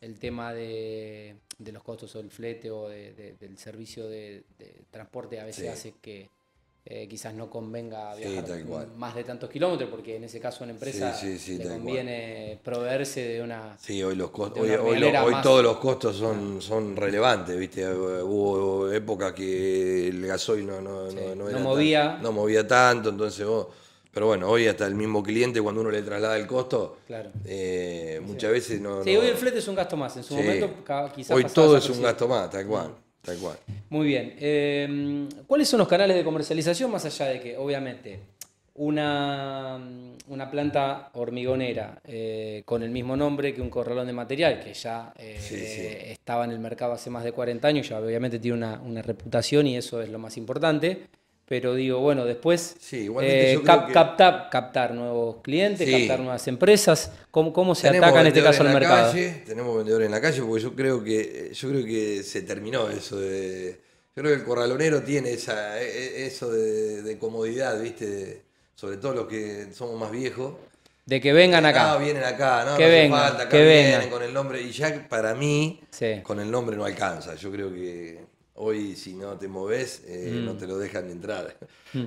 el 0.00 0.18
tema 0.18 0.54
de, 0.54 1.34
de 1.58 1.72
los 1.72 1.82
costos 1.82 2.14
o 2.16 2.20
el 2.20 2.30
flete 2.30 2.70
o 2.70 2.88
de- 2.88 3.12
de- 3.12 3.32
del 3.34 3.58
servicio 3.58 4.08
de, 4.08 4.44
de 4.58 4.72
transporte 4.90 5.38
a 5.40 5.44
veces 5.44 5.64
Sí. 5.64 5.68
hace 5.68 5.94
que 6.00 6.30
eh, 6.90 7.06
quizás 7.06 7.34
no 7.34 7.50
convenga 7.50 8.14
Sí, 8.16 8.20
viajar 8.26 8.64
cual. 8.64 8.88
más 8.96 9.14
de 9.14 9.22
tantos 9.22 9.50
kilómetros, 9.50 9.90
porque 9.90 10.16
en 10.16 10.24
ese 10.24 10.40
caso 10.40 10.64
una 10.64 10.72
empresa 10.72 11.12
Sí, 11.12 11.32
sí, 11.32 11.38
sí, 11.38 11.58
le 11.58 11.64
cual. 11.64 11.76
conviene 11.76 12.58
proveerse 12.64 13.20
de 13.28 13.42
una... 13.42 13.76
Sí, 13.78 14.02
hoy 14.02 14.16
los 14.16 14.30
costos, 14.30 14.62
hoy, 14.62 14.98
lo- 14.98 15.42
todos 15.42 15.62
los 15.62 15.76
costos 15.76 16.16
son, 16.16 16.62
son 16.62 16.96
relevantes, 16.96 17.58
¿viste? 17.58 17.86
Hubo 17.92 18.90
épocas 18.90 19.34
que 19.34 20.08
el 20.08 20.26
gasoil 20.26 20.66
no, 20.66 20.80
no, 20.80 21.10
Sí, 21.10 21.16
no, 21.16 21.34
no 21.34 21.48
era 21.50 21.58
tan- 21.58 21.62
movía. 21.62 22.18
no 22.22 22.32
movía 22.32 22.66
tanto, 22.66 23.10
entonces 23.10 23.46
vos. 23.46 23.66
Pero 24.10 24.26
bueno, 24.28 24.48
hoy 24.48 24.66
hasta 24.66 24.86
el 24.86 24.94
mismo 24.94 25.22
cliente, 25.22 25.60
cuando 25.60 25.82
uno 25.82 25.90
le 25.90 26.00
traslada 26.02 26.38
el 26.38 26.46
costo, 26.46 26.96
Claro. 27.06 27.30
eh, 27.44 28.18
muchas 28.24 28.50
veces 28.50 28.80
no. 28.80 29.04
Sí, 29.04 29.14
hoy 29.14 29.26
el 29.26 29.36
flete 29.36 29.58
es 29.58 29.68
un 29.68 29.74
gasto 29.74 29.96
más, 29.98 30.16
en 30.16 30.24
su 30.24 30.34
Sí. 30.34 30.40
momento 30.40 30.70
quizás 31.14 31.36
Hoy 31.36 31.44
todo 31.44 31.76
es 31.76 31.88
un 31.90 32.02
gasto 32.02 32.26
más, 32.26 32.48
tal 32.50 32.66
cual, 32.66 32.94
tal 33.28 33.38
cual. 33.38 33.58
Muy 33.90 34.06
bien. 34.06 34.34
Eh, 34.38 35.28
¿Cuáles 35.46 35.68
son 35.68 35.78
los 35.78 35.88
canales 35.88 36.16
de 36.16 36.24
comercialización 36.24 36.90
más 36.90 37.04
allá 37.04 37.26
de 37.26 37.40
que, 37.40 37.56
obviamente, 37.56 38.20
una, 38.74 39.78
una 40.28 40.50
planta 40.50 41.10
hormigonera 41.14 42.00
eh, 42.04 42.62
con 42.64 42.82
el 42.82 42.90
mismo 42.90 43.16
nombre 43.16 43.52
que 43.54 43.60
un 43.60 43.70
corralón 43.70 44.06
de 44.06 44.12
material, 44.12 44.60
que 44.60 44.72
ya 44.72 45.12
eh, 45.18 45.36
Sí, 45.40 45.56
sí. 45.56 45.86
estaba 46.12 46.44
en 46.44 46.52
el 46.52 46.58
mercado 46.60 46.92
hace 46.92 47.10
más 47.10 47.24
de 47.24 47.32
40 47.32 47.66
años, 47.66 47.88
ya 47.88 47.98
obviamente 47.98 48.38
tiene 48.38 48.56
una, 48.56 48.80
una 48.80 49.02
reputación 49.02 49.66
y 49.66 49.76
eso 49.76 50.00
es 50.00 50.08
lo 50.10 50.18
más 50.18 50.36
importante, 50.36 51.06
pero 51.48 51.74
digo, 51.74 52.00
bueno, 52.00 52.24
después 52.24 52.76
Sí, 52.78 53.08
eh, 53.22 53.58
cap- 53.64 53.86
que- 53.86 53.92
captar, 53.92 54.48
captar 54.50 54.92
nuevos 54.94 55.36
clientes, 55.42 55.86
Sí. 55.88 55.92
captar 56.06 56.20
nuevas 56.20 56.46
empresas, 56.48 57.10
¿cómo, 57.30 57.52
cómo 57.52 57.74
se 57.74 57.88
Tenemos 57.88 58.06
ataca 58.08 58.20
en 58.20 58.26
este 58.28 58.42
caso 58.42 58.60
al 58.62 58.68
la 58.68 58.74
mercado? 58.74 59.10
calle, 59.12 59.42
tenemos 59.46 59.76
vendedores 59.76 60.06
en 60.06 60.12
la 60.12 60.20
calle 60.20 60.42
porque 60.42 60.62
yo 60.62 60.74
creo 60.74 61.02
que 61.02 61.50
yo 61.54 61.68
creo 61.70 61.84
que 61.84 62.22
se 62.22 62.42
terminó 62.42 62.88
eso 62.90 63.18
de 63.18 63.80
yo 64.14 64.22
creo 64.22 64.34
que 64.34 64.40
el 64.40 64.44
corralonero 64.46 65.02
tiene 65.02 65.30
esa 65.32 65.80
e- 65.80 65.86
e- 65.86 66.26
eso 66.26 66.50
de, 66.50 67.02
de 67.02 67.18
comodidad, 67.18 67.80
¿viste? 67.80 68.06
De- 68.06 68.42
sobre 68.74 68.96
todo 68.96 69.14
los 69.14 69.26
que 69.26 69.68
somos 69.72 69.98
más 69.98 70.10
viejos. 70.10 70.54
De 71.06 71.20
que 71.22 71.32
vengan 71.32 71.64
acá. 71.64 71.92
Ah, 71.94 71.96
vienen 71.98 72.22
acá, 72.24 72.64
no, 72.66 72.76
Que 72.76 72.84
no 72.84 72.90
vengan, 72.90 73.20
falta, 73.20 73.42
acá 73.44 73.48
que 73.50 73.62
vienen 73.62 73.92
vengan. 73.92 74.10
con 74.10 74.22
el 74.22 74.34
nombre 74.34 74.60
y 74.60 74.70
ya 74.72 75.06
para 75.08 75.34
mí 75.34 75.80
Sí. 75.90 76.20
con 76.22 76.38
el 76.40 76.50
nombre 76.50 76.76
no 76.76 76.84
alcanza. 76.84 77.34
Yo 77.36 77.50
creo 77.50 77.72
que 77.72 78.18
hoy 78.58 78.96
si 78.96 79.14
no 79.14 79.36
te 79.38 79.48
moves 79.48 80.02
eh, 80.06 80.30
Mm. 80.40 80.44
no 80.44 80.56
te 80.56 80.66
lo 80.66 80.78
dejan 80.78 81.10
entrar, 81.10 81.56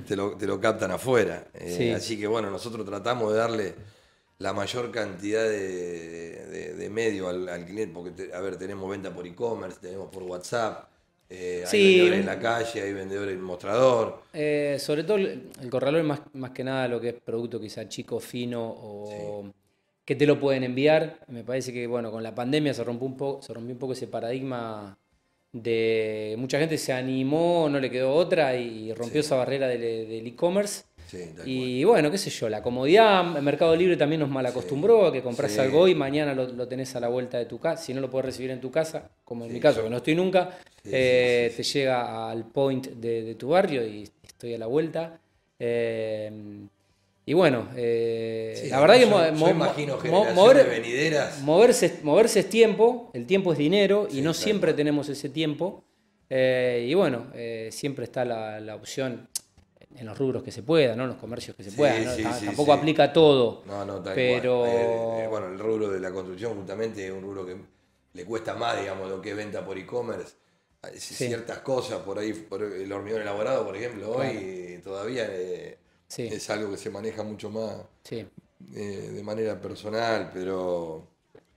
te, 0.08 0.16
lo, 0.16 0.38
te 0.38 0.46
lo 0.48 0.60
captan 0.60 0.92
afuera. 0.92 1.48
Eh, 1.54 1.76
Sí. 1.78 1.90
Así 1.92 2.20
que 2.20 2.28
bueno, 2.28 2.50
nosotros 2.52 2.86
tratamos 2.86 3.32
de 3.34 3.38
darle 3.40 3.76
la 4.40 4.54
mayor 4.54 4.92
cantidad 4.92 5.44
de, 5.44 6.46
de, 6.48 6.74
de 6.76 6.90
medio 6.90 7.30
al, 7.30 7.48
al 7.48 7.66
cliente, 7.66 7.94
porque 7.94 8.12
te- 8.12 8.34
a 8.34 8.40
ver, 8.42 8.58
tenemos 8.58 8.90
venta 8.90 9.14
por 9.14 9.26
e-commerce, 9.28 9.78
tenemos 9.82 10.10
por 10.10 10.24
WhatsApp, 10.24 10.90
eh, 11.30 11.64
hay 11.68 11.84
vendedores 11.84 12.20
en 12.22 12.26
la 12.26 12.40
calle, 12.40 12.82
hay 12.82 12.94
vendedores 12.94 13.36
en 13.36 13.42
mostrador. 13.42 14.22
Sobre 14.80 15.04
todo 15.04 15.18
el, 15.18 15.52
corralón 15.70 16.02
es 16.02 16.08
más, 16.08 16.22
más 16.34 16.52
que 16.52 16.64
nada 16.64 16.88
lo 16.88 17.00
que 17.00 17.10
es 17.10 17.16
producto 17.22 17.60
quizá 17.60 17.88
chico, 17.88 18.20
fino 18.20 18.68
o 18.68 19.46
que 20.04 20.16
te 20.16 20.26
lo 20.26 20.40
pueden 20.40 20.64
enviar. 20.64 21.20
Me 21.28 21.44
parece 21.44 21.72
que 21.72 21.86
bueno, 21.88 22.12
con 22.12 22.24
la 22.24 22.34
pandemia 22.36 22.74
se 22.74 22.84
rompió 22.84 23.08
un 23.08 23.18
poco, 23.18 23.42
se 23.44 23.54
rompió 23.54 23.74
un 23.74 23.80
poco 23.80 23.94
ese 23.94 24.08
paradigma 24.08 24.98
de 25.54 26.36
mucha 26.38 26.60
gente 26.60 26.78
se 26.78 26.94
animó, 26.94 27.68
no 27.70 27.80
le 27.80 27.90
quedó 27.92 28.14
otra 28.14 28.56
y 28.56 28.94
rompió 28.94 29.22
Sí. 29.22 29.26
esa 29.28 29.36
barrera 29.36 29.68
del 29.68 29.82
del 29.82 30.28
e-commerce. 30.28 30.84
Sí. 31.08 31.26
Y 31.46 31.84
bueno, 31.84 32.10
qué 32.10 32.18
sé 32.18 32.30
yo, 32.30 32.48
la 32.48 32.62
comodidad, 32.64 33.36
el 33.36 33.44
Mercado 33.44 33.76
Libre 33.76 33.98
también 33.98 34.22
nos 34.22 34.30
malacostumbró 34.30 35.08
a 35.08 35.12
que 35.12 35.22
compras 35.22 35.58
algo 35.60 35.82
hoy, 35.82 35.94
mañana 35.94 36.34
lo, 36.34 36.48
lo 36.48 36.68
tenés 36.70 36.96
a 36.96 37.02
la 37.02 37.10
vuelta 37.10 37.38
de 37.38 37.46
tu 37.46 37.60
casa, 37.60 37.84
si 37.84 37.94
no 37.94 38.00
lo 38.00 38.10
puedes 38.10 38.28
recibir 38.28 38.50
en 38.52 38.62
tu 38.62 38.72
casa, 38.72 39.10
como 39.26 39.44
en 39.44 39.52
mi 39.52 39.60
caso, 39.60 39.84
que 39.84 39.90
no 39.90 39.98
estoy 39.98 40.16
nunca, 40.16 40.58
eh, 40.86 41.52
te 41.54 41.64
llega 41.64 42.32
al 42.32 42.46
point 42.46 42.88
de, 42.92 43.24
de 43.24 43.36
tu 43.36 43.50
barrio 43.50 43.86
y 43.86 44.04
estoy 44.24 44.54
a 44.54 44.58
la 44.58 44.68
vuelta. 44.68 45.20
Eh, 45.60 46.32
y 47.26 47.34
bueno, 47.34 47.70
eh, 47.76 48.60
Sí, 48.64 48.70
la 48.70 48.80
verdad 48.80 48.96
que 48.96 49.02
yo- 49.02 49.10
mo- 49.10 49.26
yo 49.26 49.34
mo- 49.34 49.50
imagino 49.50 49.96
mo- 49.96 50.02
generaciones 50.02 50.36
mover- 50.36 50.70
venideras. 50.70 51.42
moverse, 51.42 52.00
moverse 52.04 52.40
es 52.42 52.50
tiempo, 52.50 53.10
el 53.14 53.26
tiempo 53.26 53.52
es 53.54 53.58
dinero 53.60 54.08
y 54.12 54.22
no 54.22 54.34
siempre 54.34 54.74
tenemos 54.74 55.08
ese 55.10 55.30
tiempo. 55.30 55.84
Eh, 56.30 56.86
y 56.90 56.94
bueno, 56.94 57.28
eh, 57.34 57.70
siempre 57.72 58.06
está 58.06 58.24
la, 58.26 58.60
la 58.60 58.76
opción 58.76 59.28
en 59.98 60.06
los 60.06 60.18
rubros 60.18 60.42
que 60.44 60.52
se 60.52 60.64
pueda, 60.64 60.96
¿no? 60.96 61.04
en 61.04 61.10
los 61.10 61.18
comercios 61.18 61.56
que 61.56 61.64
se 61.64 61.72
Sí, 61.72 61.76
puedan. 61.76 62.06
Tampoco 62.46 62.72
aplica 62.74 63.12
todo. 63.12 63.62
No, 63.66 63.84
no, 63.86 64.02
tal 64.02 64.16
pero 64.16 64.60
cual. 64.60 64.70
Eh, 64.72 65.24
eh, 65.24 65.28
bueno, 65.30 65.48
el 65.48 65.60
rubro 65.60 65.90
de 65.90 66.00
la 66.00 66.12
construcción 66.12 66.56
justamente 66.56 67.06
es 67.06 67.12
un 67.12 67.22
rubro 67.22 67.46
que 67.46 67.58
le 68.14 68.26
cuesta 68.26 68.54
más, 68.56 68.80
digamos, 68.80 69.10
lo 69.10 69.22
que 69.22 69.32
es 69.32 69.36
venta 69.36 69.64
por 69.66 69.78
e-commerce. 69.78 70.34
Ciertas 70.98 71.60
cosas, 71.60 72.00
por 72.00 72.18
ahí, 72.18 72.34
por 72.34 72.64
el 72.64 72.92
hormigón 72.92 73.22
elaborado, 73.22 73.66
por 73.66 73.76
ejemplo, 73.76 74.14
Claro. 74.16 74.30
hoy 74.32 74.80
todavía 74.84 75.28
Sí. 76.12 76.24
es 76.24 76.50
algo 76.50 76.72
que 76.72 76.78
se 76.78 76.90
maneja 76.90 77.24
mucho 77.24 77.50
más 77.50 77.74
sí. 78.04 78.26
eh, 78.76 79.10
de 79.14 79.24
manera 79.24 79.60
personal, 79.62 80.30
pero, 80.34 81.08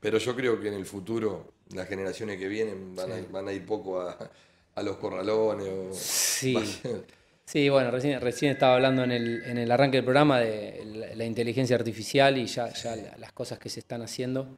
pero 0.01 0.19
yo 0.19 0.35
creo 0.37 0.61
que 0.61 0.69
en 0.69 0.75
el 0.75 0.87
futuro 0.87 1.53
las 1.75 1.89
generaciones 1.89 2.39
que 2.39 2.47
vienen 2.49 2.95
van, 2.95 3.11
a, 3.13 3.17
van 3.33 3.49
a 3.49 3.53
ir 3.53 3.67
poco 3.67 4.01
a, 4.01 4.31
a 4.77 4.83
los 4.83 4.97
corralones. 4.97 5.69
O, 5.69 5.93
Sí. 5.93 6.55
Sí, 7.47 7.69
bueno, 7.69 7.91
recién, 7.91 8.21
recién 8.23 8.53
estaba 8.53 8.75
hablando 8.77 9.05
en 9.05 9.13
el, 9.13 9.43
en 9.45 9.59
el 9.59 9.71
arranque 9.71 9.99
del 9.99 10.05
programa 10.05 10.41
de 10.41 10.83
la, 10.87 11.15
la 11.15 11.25
inteligencia 11.27 11.77
artificial 11.77 12.39
y 12.39 12.47
ya, 12.47 12.73
ya 12.73 12.97
la- 12.97 13.19
las 13.19 13.33
cosas 13.33 13.59
que 13.59 13.69
se 13.69 13.81
están 13.81 14.01
haciendo. 14.01 14.57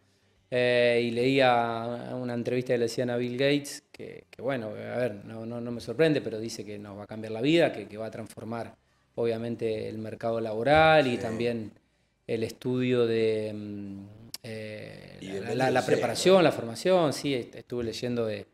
Eh, 0.52 1.00
y 1.04 1.10
leía 1.10 2.12
una 2.14 2.34
entrevista 2.34 2.74
que 2.74 2.78
le 2.78 2.84
decían 2.84 3.10
a 3.10 3.16
Bill 3.16 3.36
Gates, 3.36 3.82
que, 3.90 4.26
que 4.30 4.40
bueno, 4.40 4.68
a 4.68 4.98
ver, 4.98 5.24
no, 5.24 5.44
no, 5.44 5.60
no 5.60 5.72
me 5.72 5.80
sorprende, 5.80 6.20
pero 6.20 6.38
dice 6.38 6.64
que 6.64 6.78
nos 6.78 6.96
va 6.96 7.02
a 7.02 7.06
cambiar 7.08 7.32
la 7.32 7.40
vida, 7.40 7.72
que, 7.72 7.88
que 7.88 7.96
va 7.96 8.06
a 8.06 8.10
transformar 8.12 8.76
obviamente 9.16 9.88
el 9.88 9.98
mercado 9.98 10.40
laboral 10.40 11.06
y 11.06 11.16
también 11.18 11.72
el 12.26 12.42
estudio 12.44 13.06
de 13.06 13.52
mm, 13.54 14.00
eh, 14.44 15.18
la, 15.70 15.84
preparación, 15.86 16.42
la 16.44 16.52
formación, 16.52 17.12
sí, 17.12 17.34
est- 17.34 17.54
estuve 17.56 17.84
leyendo 17.84 18.26
de 18.26 18.46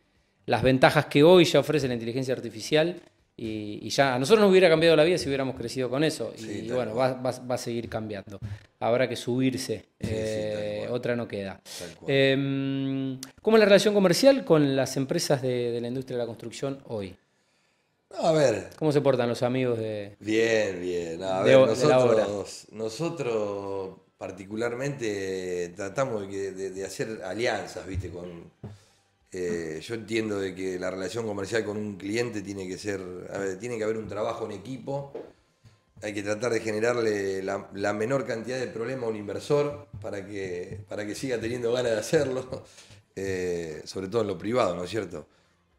las 0.47 0.63
ventajas 0.63 1.07
que 1.07 1.23
hoy 1.23 1.45
ya 1.45 1.61
ofrece 1.61 1.87
la 1.89 1.95
inteligencia 1.95 2.35
artificial 2.35 2.97
y, 3.37 3.79
y 3.83 3.89
ya 3.91 4.15
a 4.15 4.19
nosotros 4.19 4.43
nos 4.43 4.51
hubiera 4.51 4.69
cambiado 4.69 4.95
la 4.97 5.05
vida 5.05 5.17
si 5.19 5.27
hubiéramos 5.29 5.57
crecido 5.57 5.89
con 5.89 6.05
eso. 6.05 6.33
Y, 6.39 6.43
bueno, 6.75 6.95
va, 6.95 7.15
va- 7.15 7.31
va 7.51 7.55
a 7.55 7.59
seguir 7.59 7.89
cambiando. 7.89 8.39
Habrá 8.81 9.09
que 9.09 9.17
subirse, 9.17 9.77
Sí, 10.01 10.09
eh, 10.11 10.87
otra 10.91 11.17
no 11.17 11.27
queda. 11.29 11.61
Em, 12.09 13.19
¿Cómo 13.41 13.57
es 13.57 13.61
la 13.61 13.65
relación 13.67 13.95
comercial 13.95 14.45
con 14.45 14.77
las 14.77 14.97
empresas 14.97 15.41
de, 15.43 15.71
de 15.73 15.81
la 15.81 15.89
industria 15.89 16.17
de 16.19 16.23
la 16.23 16.27
construcción 16.27 16.79
hoy? 16.89 17.15
A 18.19 18.33
ver, 18.33 18.71
¿Cómo 18.79 18.93
se 18.93 19.01
portan 19.01 19.29
los 19.29 19.43
amigos 19.43 19.79
de... 19.79 20.17
Bien, 20.21 20.81
bien. 20.81 21.23
A 21.23 21.43
De 21.43 21.57
ver, 21.57 21.77
de 21.77 21.87
la 21.87 21.99
obra. 21.99 22.23
nosotros, 22.23 22.67
nosotros 22.73 23.97
particularmente 24.19 25.73
tratamos 25.75 26.29
de, 26.29 26.53
de- 26.53 26.71
de 26.71 26.85
hacer 26.85 27.21
alianzas, 27.25 27.87
¿viste? 27.87 28.11
Con, 28.11 28.51
eh, 29.33 29.81
yo 29.83 29.95
entiendo 29.95 30.39
de 30.39 30.55
que 30.55 30.79
la 30.79 30.91
relación 30.91 31.27
comercial 31.27 31.65
con 31.65 31.77
un 31.77 31.97
cliente 31.97 32.43
tiene 32.43 32.69
que 32.69 32.79
ser, 32.79 33.01
a 33.33 33.39
ver, 33.39 33.59
tiene 33.59 33.79
que 33.79 33.85
haber 33.85 33.97
un 33.97 34.09
trabajo 34.09 34.45
en 34.47 34.53
equipo. 34.53 35.13
Hay 36.03 36.13
que 36.15 36.23
tratar 36.23 36.53
de 36.53 36.61
generarle 36.61 37.43
la, 37.43 37.69
la 37.75 37.93
menor 37.93 38.27
cantidad 38.27 38.59
de 38.59 38.67
problema 38.69 39.07
a 39.07 39.11
un 39.11 39.17
inversor 39.17 39.87
para 40.01 40.27
que, 40.27 40.81
para 40.89 41.07
que 41.07 41.15
siga 41.15 41.39
teniendo 41.41 41.73
ganas 41.73 41.93
de 41.93 41.99
hacerlo, 41.99 42.65
eh, 43.17 43.83
sobre 43.85 44.09
todo 44.09 44.23
en 44.23 44.29
lo 44.29 44.39
privado, 44.39 44.77
¿no 44.77 44.85
es 44.85 44.91
cierto? 44.91 45.27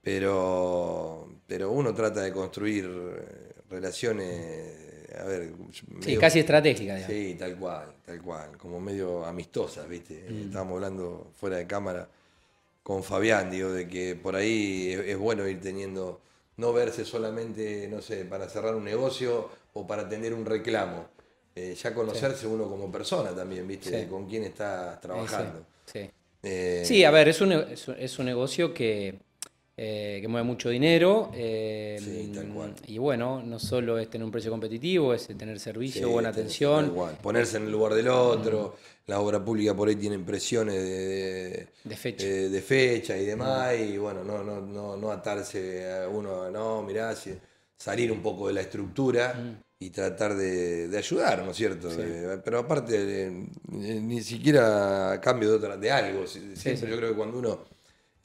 Pero, 0.04 1.30
pero 1.48 1.72
uno 1.72 1.94
trata 1.94 2.22
de 2.22 2.32
construir 2.34 2.86
eh, 2.86 3.54
relaciones, 3.70 5.10
a 5.18 5.24
ver, 5.24 5.52
Sí, 5.72 5.84
medio- 5.88 6.20
casi 6.20 6.40
estratégica, 6.40 6.96
digamos. 6.96 7.16
Sí, 7.16 7.36
tal 7.40 7.56
cual, 7.58 7.94
tal 8.06 8.22
cual, 8.22 8.58
como 8.58 8.80
medio 8.82 9.26
amistosas, 9.26 9.88
¿viste? 9.88 10.26
Mm. 10.30 10.42
Estábamos 10.48 10.76
hablando 10.76 11.32
fuera 11.40 11.58
de 11.58 11.66
cámara 11.68 12.10
con 12.84 13.02
Fabián, 13.04 13.50
digo, 13.50 13.72
de 13.72 13.88
que 13.88 14.16
por 14.16 14.36
ahí 14.36 14.92
es, 14.92 15.00
es 15.08 15.18
bueno 15.18 15.48
ir 15.48 15.62
teniendo, 15.62 16.20
no 16.58 16.74
verse 16.74 17.06
solamente, 17.06 17.88
no 17.88 18.02
sé, 18.02 18.26
para 18.26 18.50
cerrar 18.50 18.76
un 18.76 18.84
negocio 18.84 19.50
o 19.74 19.88
para 19.88 20.02
atender 20.04 20.34
un 20.34 20.46
reclamo. 20.46 21.08
Eh, 21.56 21.76
ya 21.82 21.94
conocerse 21.94 22.46
uno 22.48 22.68
como 22.68 22.92
persona 22.92 23.30
también, 23.34 23.66
¿viste? 23.68 23.90
Sí. 23.90 23.96
De 23.96 24.08
con 24.08 24.28
quién 24.28 24.44
estás 24.44 25.00
trabajando. 25.00 25.66
Sí, 25.86 26.10
sí. 26.42 27.02
Eh, 27.02 27.06
a 27.06 27.12
ver, 27.12 27.30
es 27.30 27.40
un- 27.42 27.54
es 27.54 28.20
un 28.20 28.26
negocio 28.26 28.74
que, 28.74 29.20
eh, 29.76 30.20
que 30.22 30.28
mueve 30.28 30.46
mucho 30.46 30.70
dinero. 30.70 31.32
eh, 31.34 31.98
Sí, 32.00 32.32
tal 32.36 32.48
cual. 32.54 32.74
Y 32.88 32.98
bueno, 32.98 33.42
no 33.44 33.60
solo 33.60 33.98
es 33.98 34.10
tener 34.10 34.26
un 34.26 34.32
precio 34.32 34.52
competitivo, 34.52 35.14
es 35.14 35.28
tener 35.28 35.60
servicio, 35.60 36.08
sí, 36.08 36.14
buena 36.14 36.30
atención. 36.30 36.86
tal 36.86 36.94
cual. 36.94 37.18
Ponerse 37.22 37.58
en 37.58 37.64
el 37.66 37.72
lugar 37.72 37.94
del 37.94 38.08
otro, 38.10 38.76
la 39.08 39.20
obra 39.20 39.44
pública 39.44 39.76
por 39.76 39.88
ahí 39.90 39.96
tiene 39.96 40.20
presiones 40.20 40.76
de, 40.76 41.68
De 41.84 41.96
fecha. 41.96 42.26
eh, 42.26 42.50
de 42.50 42.62
fecha 42.62 43.18
y 43.18 43.26
demás, 43.26 43.74
y 43.80 43.98
bueno, 43.98 44.24
no, 44.24 44.44
no, 44.44 44.62
no, 44.62 44.96
no 44.98 45.12
atarse 45.12 45.92
a 45.92 46.08
uno, 46.08 46.50
no, 46.52 46.82
mirá, 46.84 47.16
si- 47.16 47.36
salir 47.76 48.12
un 48.12 48.22
poco 48.22 48.48
de 48.48 48.54
la 48.54 48.62
estructura 48.62 49.34
y 49.80 49.90
tratar 49.90 50.36
de, 50.36 50.90
ayudar, 50.98 51.44
¿no 51.44 51.52
es 51.52 51.58
cierto? 51.58 51.90
Pero 52.46 52.60
aparte, 52.60 52.96
eh, 52.96 53.28
eh, 53.28 54.00
ni 54.02 54.22
siquiera 54.22 55.12
a 55.14 55.20
cambio 55.20 55.50
de, 55.50 55.56
otra, 55.58 55.76
de 55.78 55.92
algo, 55.92 56.26
si- 56.28 56.56
siempre 56.56 56.90
yo 56.90 56.96
creo 56.98 57.10
que 57.10 57.16
cuando 57.16 57.40
uno 57.40 57.66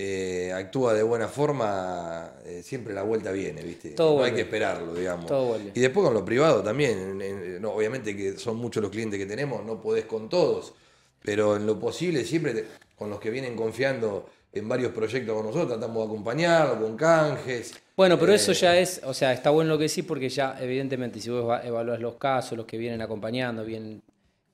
eh, 0.00 0.52
actúa 0.54 0.94
de 0.94 1.02
buena 1.02 1.26
forma, 1.26 2.30
eh, 2.44 2.62
siempre 2.62 2.94
la 2.94 3.02
vuelta 3.02 3.32
viene, 3.32 3.62
¿viste? 3.62 3.90
Todo 3.90 4.18
no 4.18 4.24
hay 4.24 4.32
que 4.32 4.42
esperarlo, 4.42 4.94
digamos. 4.94 5.26
Todo. 5.26 5.58
Y 5.74 5.80
después 5.80 6.04
con 6.04 6.14
lo 6.14 6.24
privado 6.24 6.62
también, 6.62 7.20
en- 7.20 7.22
en- 7.22 7.60
no, 7.62 7.72
obviamente 7.72 8.16
que 8.16 8.38
son 8.38 8.56
muchos 8.58 8.80
los 8.80 8.92
clientes 8.92 9.18
que 9.18 9.26
tenemos, 9.26 9.64
no 9.64 9.80
podés 9.82 10.04
con 10.04 10.28
todos, 10.28 10.72
pero 11.20 11.56
en 11.56 11.66
lo 11.66 11.80
posible 11.80 12.24
siempre 12.24 12.54
te- 12.54 12.64
con 12.96 13.10
los 13.10 13.18
que 13.18 13.30
vienen 13.30 13.56
confiando 13.56 14.30
en 14.52 14.68
varios 14.68 14.92
proyectos 14.92 15.34
con 15.34 15.46
nosotros, 15.46 15.68
tratamos 15.78 16.08
de 16.08 16.78
con 16.78 16.96
canjes. 16.96 17.74
Bueno, 17.96 18.16
pero 18.20 18.30
Eh, 18.32 18.36
eso 18.36 18.52
ya 18.52 18.78
es, 18.78 19.00
o 19.04 19.12
sea, 19.12 19.32
está 19.32 19.50
bueno 19.50 19.70
lo 19.70 19.78
que 19.78 19.84
decís 19.88 20.04
porque 20.04 20.28
ya, 20.28 20.56
evidentemente, 20.60 21.20
si 21.20 21.28
vos 21.28 21.42
eva- 21.42 21.66
evaluás 21.66 21.98
los 21.98 22.14
casos, 22.14 22.56
los 22.56 22.66
que 22.66 22.78
vienen 22.78 23.02
acompañando, 23.02 23.64
bien, 23.64 24.00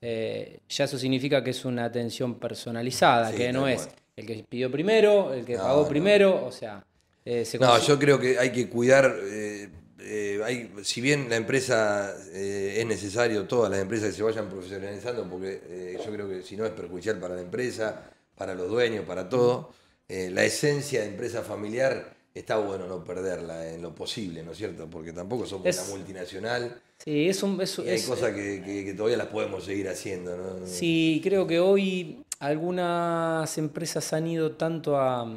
eh, 0.01 0.59
ya 0.67 0.85
eso 0.85 0.97
significa 0.97 1.43
que 1.43 1.51
es 1.51 1.63
una 1.65 1.85
atención 1.85 2.39
personalizada, 2.39 3.29
Sí, 3.29 3.37
que 3.37 3.53
no 3.53 3.67
es. 3.67 3.87
El 4.15 4.25
que 4.25 4.45
pidió 4.47 4.71
primero, 4.71 5.33
el 5.33 5.45
que 5.45 5.55
No, 5.55 5.63
pagó 5.63 5.81
no. 5.83 5.87
primero, 5.89 6.45
o 6.45 6.51
sea, 6.51 6.85
eh, 7.25 7.43
se 7.45 7.59
No, 7.59 7.77
yo 7.79 7.99
creo 7.99 8.19
que 8.19 8.39
hay 8.39 8.51
que 8.51 8.69
cuidar, 8.69 9.13
eh, 9.23 9.69
eh, 9.99 10.39
hay, 10.43 10.71
si 10.83 11.01
bien 11.01 11.27
la 11.29 11.35
empresa 11.35 12.15
eh, 12.31 12.75
es 12.79 12.85
necesario, 12.85 13.45
todas 13.45 13.69
las 13.71 13.81
empresas 13.81 14.09
que 14.11 14.15
se 14.15 14.23
vayan 14.23 14.47
profesionalizando, 14.49 15.29
porque 15.29 15.97
yo 16.05 16.11
creo 16.11 16.29
que 16.29 16.43
si 16.43 16.55
no 16.55 16.65
es 16.65 16.71
perjudicial 16.71 17.19
para 17.19 17.35
la 17.35 17.41
empresa, 17.41 18.09
para 18.37 18.53
los 18.55 18.69
dueños, 18.69 19.05
para 19.05 19.27
todo, 19.27 19.71
la 20.07 20.43
esencia 20.45 21.01
de 21.01 21.07
empresa 21.07 21.41
familiar 21.41 22.15
está 22.33 22.57
bueno 22.57 22.85
no 22.85 23.03
perderla 23.03 23.69
en 23.73 23.81
lo 23.81 23.95
posible, 23.95 24.43
¿no 24.43 24.51
es 24.51 24.57
cierto? 24.57 24.87
Porque 24.89 25.13
tampoco 25.13 25.45
somos 25.45 25.67
Es- 25.67 25.79
una 25.87 25.97
multinacional 25.97 26.81
Sí, 27.03 27.29
es 27.29 27.41
un... 27.43 27.59
es- 27.61 27.79
y 27.79 27.87
hay 27.89 27.95
es- 27.95 28.05
cosas 28.05 28.33
que, 28.33 28.61
que- 28.63 28.83
que 28.85 28.93
todavía 28.93 29.15
las 29.17 29.27
podemos 29.27 29.63
seguir 29.63 29.87
haciendo, 29.87 30.35
¿no? 30.35 30.67
Sí, 30.67 31.21
creo 31.23 31.47
que 31.47 31.59
hoy 31.61 32.24
algunas 32.39 33.57
empresas 33.57 34.13
han 34.13 34.27
ido 34.27 34.51
tanto 34.51 34.97
a, 34.97 35.27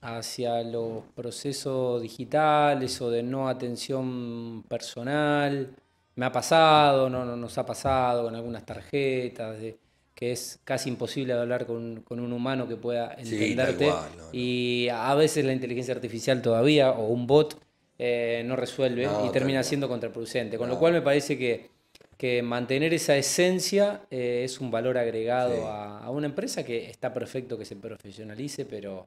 hacia 0.00 0.62
los 0.62 1.04
procesos 1.14 2.02
digitales 2.02 3.00
o 3.00 3.10
de 3.10 3.22
no 3.22 3.48
atención 3.48 4.64
personal. 4.68 5.74
Me 6.16 6.26
ha 6.26 6.32
pasado, 6.32 7.08
no, 7.08 7.24
no 7.24 7.36
nos 7.36 7.56
ha 7.58 7.64
pasado 7.66 8.24
con 8.24 8.34
algunas 8.34 8.66
tarjetas, 8.66 9.60
de, 9.60 9.78
que 10.14 10.32
es 10.32 10.58
casi 10.64 10.88
imposible 10.88 11.32
hablar 11.32 11.64
con, 11.64 12.00
con 12.02 12.18
un 12.18 12.32
humano 12.32 12.66
que 12.66 12.76
pueda 12.76 13.16
Sí, 13.22 13.34
entenderte. 13.34 13.86
no, 13.86 13.94
no. 13.94 14.24
Y 14.32 14.88
a 14.90 15.14
veces 15.14 15.44
la 15.44 15.52
inteligencia 15.52 15.94
artificial 15.94 16.42
todavía, 16.42 16.90
o 16.90 17.06
un 17.06 17.26
bot, 17.28 17.56
eh, 18.00 18.42
no 18.44 18.56
resuelve 18.56 19.06
No, 19.06 19.26
y 19.26 19.30
termina 19.30 19.62
siendo 19.62 19.88
contraproducente. 19.88 20.58
Con 20.58 20.68
lo 20.68 20.78
cual 20.78 20.92
me 20.92 21.02
parece 21.02 21.38
que, 21.38 21.70
que 22.18 22.42
mantener 22.42 22.94
esa 22.94 23.16
esencia 23.16 24.02
eh, 24.10 24.42
es 24.44 24.60
un 24.60 24.70
valor 24.70 24.98
agregado 24.98 25.54
Sí. 25.54 25.62
a, 25.68 26.00
a 26.00 26.10
una 26.10 26.26
empresa 26.26 26.64
que 26.64 26.90
está 26.90 27.14
perfecto 27.14 27.56
que 27.58 27.64
se 27.64 27.76
profesionalice, 27.76 28.66
pero, 28.66 29.06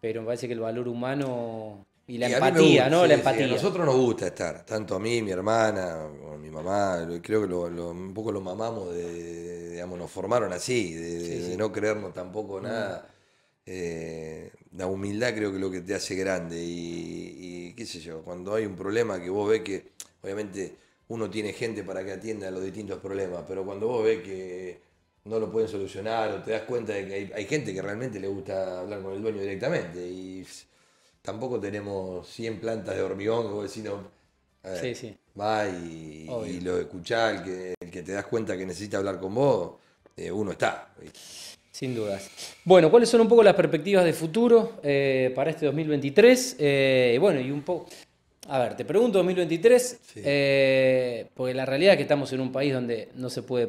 pero 0.00 0.22
me 0.22 0.26
parece 0.28 0.46
que 0.48 0.54
el 0.54 0.60
valor 0.60 0.88
humano 0.88 1.86
y 2.06 2.18
la 2.18 2.28
Y 2.28 2.32
empatía, 2.34 2.84
gusta, 2.84 2.90
¿no? 2.90 3.02
sí, 3.02 3.08
la 3.08 3.14
sí, 3.14 3.18
empatía. 3.20 3.44
a 3.46 3.48
nosotros 3.48 3.86
nos 3.86 3.96
gusta 3.96 4.26
estar, 4.28 4.64
tanto 4.66 4.94
a 4.96 5.00
mí, 5.00 5.22
mi 5.22 5.30
hermana, 5.30 6.06
o 6.06 6.36
mi 6.38 6.50
mamá, 6.50 7.06
creo 7.22 7.42
que 7.42 7.48
lo- 7.48 7.68
lo- 7.70 7.90
un 7.90 8.14
poco 8.14 8.32
lo 8.32 8.40
mamamos 8.40 8.94
de, 8.94 9.70
digamos, 9.72 9.98
nos 9.98 10.10
formaron 10.10 10.52
así, 10.52 10.92
de, 10.94 11.00
de- 11.18 11.20
Sí, 11.20 11.42
sí. 11.42 11.50
de 11.50 11.56
no 11.56 11.72
creernos 11.72 12.12
tampoco 12.14 12.60
nada. 12.60 13.08
Eh, 13.66 14.52
la 14.76 14.86
humildad 14.86 15.34
creo 15.34 15.50
que 15.50 15.56
es 15.56 15.62
lo 15.62 15.70
que 15.70 15.80
te 15.82 15.94
hace 15.94 16.14
grande 16.16 16.62
y, 16.62 17.68
y 17.70 17.74
qué 17.74 17.86
sé 17.86 18.00
yo, 18.00 18.22
cuando 18.22 18.54
hay 18.54 18.66
un 18.66 18.76
problema 18.76 19.20
que 19.22 19.30
vos 19.30 19.48
ves 19.50 19.62
que, 19.62 19.92
obviamente, 20.22 20.76
uno 21.08 21.30
tiene 21.30 21.52
gente 21.52 21.84
para 21.84 22.04
que 22.04 22.12
atienda 22.12 22.50
los 22.50 22.62
distintos 22.64 22.98
problemas, 23.00 23.44
pero 23.46 23.64
cuando 23.64 23.88
vos 23.88 24.04
ves 24.04 24.22
que 24.22 24.78
no 25.24 25.38
lo 25.38 25.50
pueden 25.50 25.68
solucionar 25.68 26.30
o 26.32 26.42
te 26.42 26.52
das 26.52 26.62
cuenta 26.62 26.92
de 26.92 27.06
que 27.06 27.14
hay, 27.14 27.32
hay 27.34 27.44
gente 27.46 27.72
que 27.72 27.82
realmente 27.82 28.20
le 28.20 28.28
gusta 28.28 28.80
hablar 28.80 29.02
con 29.02 29.12
el 29.14 29.22
dueño 29.22 29.40
directamente 29.40 30.06
y 30.06 30.46
tampoco 31.22 31.58
tenemos 31.58 32.28
100 32.28 32.60
plantas 32.60 32.94
de 32.94 33.02
hormigón 33.02 33.46
que 33.46 33.52
vos 33.54 33.68
decís, 33.68 33.84
no, 33.90 34.10
ver, 34.62 34.80
Sí, 34.80 34.94
sí. 34.94 35.16
va 35.38 35.66
y, 35.66 36.60
lo 36.60 36.78
escuchás, 36.78 37.38
el 37.38 37.44
que, 37.44 37.74
el 37.80 37.90
que 37.90 38.02
te 38.02 38.12
das 38.12 38.26
cuenta 38.26 38.56
que 38.56 38.66
necesita 38.66 38.98
hablar 38.98 39.18
con 39.18 39.34
vos, 39.34 39.72
eh, 40.16 40.30
uno 40.30 40.52
está. 40.52 40.94
Sin 41.70 41.94
dudas. 41.94 42.30
Bueno, 42.64 42.90
¿cuáles 42.90 43.08
son 43.08 43.20
un 43.22 43.28
poco 43.28 43.42
las 43.42 43.54
perspectivas 43.54 44.04
de 44.04 44.12
futuro 44.12 44.78
eh, 44.82 45.32
para 45.34 45.50
este 45.50 45.66
2023? 45.66 46.56
Eh, 46.58 47.18
bueno, 47.20 47.40
y 47.40 47.50
un 47.50 47.62
poco... 47.62 47.86
A 48.48 48.58
ver, 48.58 48.76
te 48.76 48.84
pregunto 48.84 49.18
2023, 49.18 50.00
Sí. 50.02 50.20
eh, 50.24 51.26
porque 51.34 51.54
la 51.54 51.64
realidad 51.64 51.92
es 51.94 51.96
que 51.98 52.02
estamos 52.02 52.32
en 52.32 52.40
un 52.40 52.52
país 52.52 52.72
donde 52.74 53.08
no 53.14 53.30
se 53.30 53.42
puede 53.42 53.68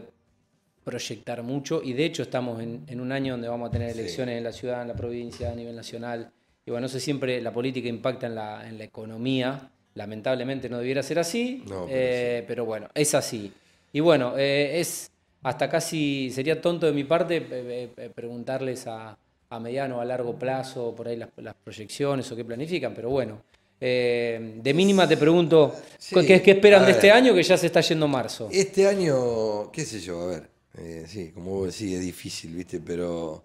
proyectar 0.83 1.41
mucho 1.43 1.81
y 1.83 1.93
de 1.93 2.05
hecho 2.05 2.23
estamos 2.23 2.61
en, 2.61 2.83
en 2.87 2.99
un 2.99 3.11
año 3.11 3.33
donde 3.33 3.47
vamos 3.47 3.69
a 3.69 3.71
tener 3.71 3.93
Sí. 3.93 3.99
elecciones 3.99 4.37
en 4.37 4.43
la 4.43 4.51
ciudad, 4.51 4.81
en 4.81 4.87
la 4.89 4.95
provincia, 4.95 5.51
a 5.51 5.55
nivel 5.55 5.75
nacional. 5.75 6.29
Y 6.65 6.71
bueno, 6.71 6.85
no 6.85 6.89
sé, 6.89 6.99
siempre 6.99 7.41
la 7.41 7.51
política 7.51 7.87
impacta 7.87 8.27
en 8.27 8.35
la, 8.35 8.67
en 8.67 8.77
la 8.77 8.83
economía. 8.83 9.69
Lamentablemente 9.95 10.67
no 10.67 10.77
debiera 10.77 11.01
ser 11.03 11.19
así, 11.19 11.63
No, 11.67 11.85
pero 11.85 11.87
eh, 11.89 12.43
pero 12.47 12.65
bueno, 12.65 12.89
es 12.93 13.15
así. 13.15 13.51
Y 13.93 13.99
bueno, 14.01 14.33
eh, 14.37 14.79
es 14.79 15.09
hasta 15.43 15.69
casi, 15.69 16.29
sería 16.31 16.59
tonto 16.59 16.85
de 16.85 16.91
mi 16.91 17.03
parte 17.05 17.45
eh, 17.49 18.09
preguntarles 18.13 18.87
a, 18.87 19.17
a 19.49 19.59
mediano 19.59 19.97
o 19.97 20.01
a 20.01 20.05
largo 20.05 20.35
plazo 20.35 20.93
por 20.95 21.07
ahí 21.07 21.15
las, 21.15 21.29
las 21.37 21.53
proyecciones 21.53 22.29
o 22.31 22.35
qué 22.35 22.43
planifican, 22.43 22.93
pero 22.93 23.09
bueno, 23.09 23.41
eh, 23.81 24.59
de 24.61 24.73
mínima 24.73 25.07
te 25.07 25.17
pregunto, 25.17 25.75
Sí, 25.97 26.15
¿qué, 26.25 26.41
qué 26.41 26.51
esperan 26.51 26.85
de 26.85 26.91
este 26.91 27.11
año 27.11 27.33
que 27.33 27.43
ya 27.43 27.57
se 27.57 27.67
está 27.67 27.81
yendo 27.81 28.07
marzo? 28.07 28.47
Este 28.51 28.87
año, 28.87 29.71
qué 29.71 29.83
sé 29.85 29.99
yo, 29.99 30.21
a 30.21 30.25
ver, 30.27 30.49
eh, 30.77 31.05
sí, 31.07 31.31
como 31.33 31.51
vos 31.51 31.67
decís, 31.73 31.93
es 31.95 32.01
difícil, 32.01 32.53
¿viste? 32.55 32.79
Pero 32.79 33.43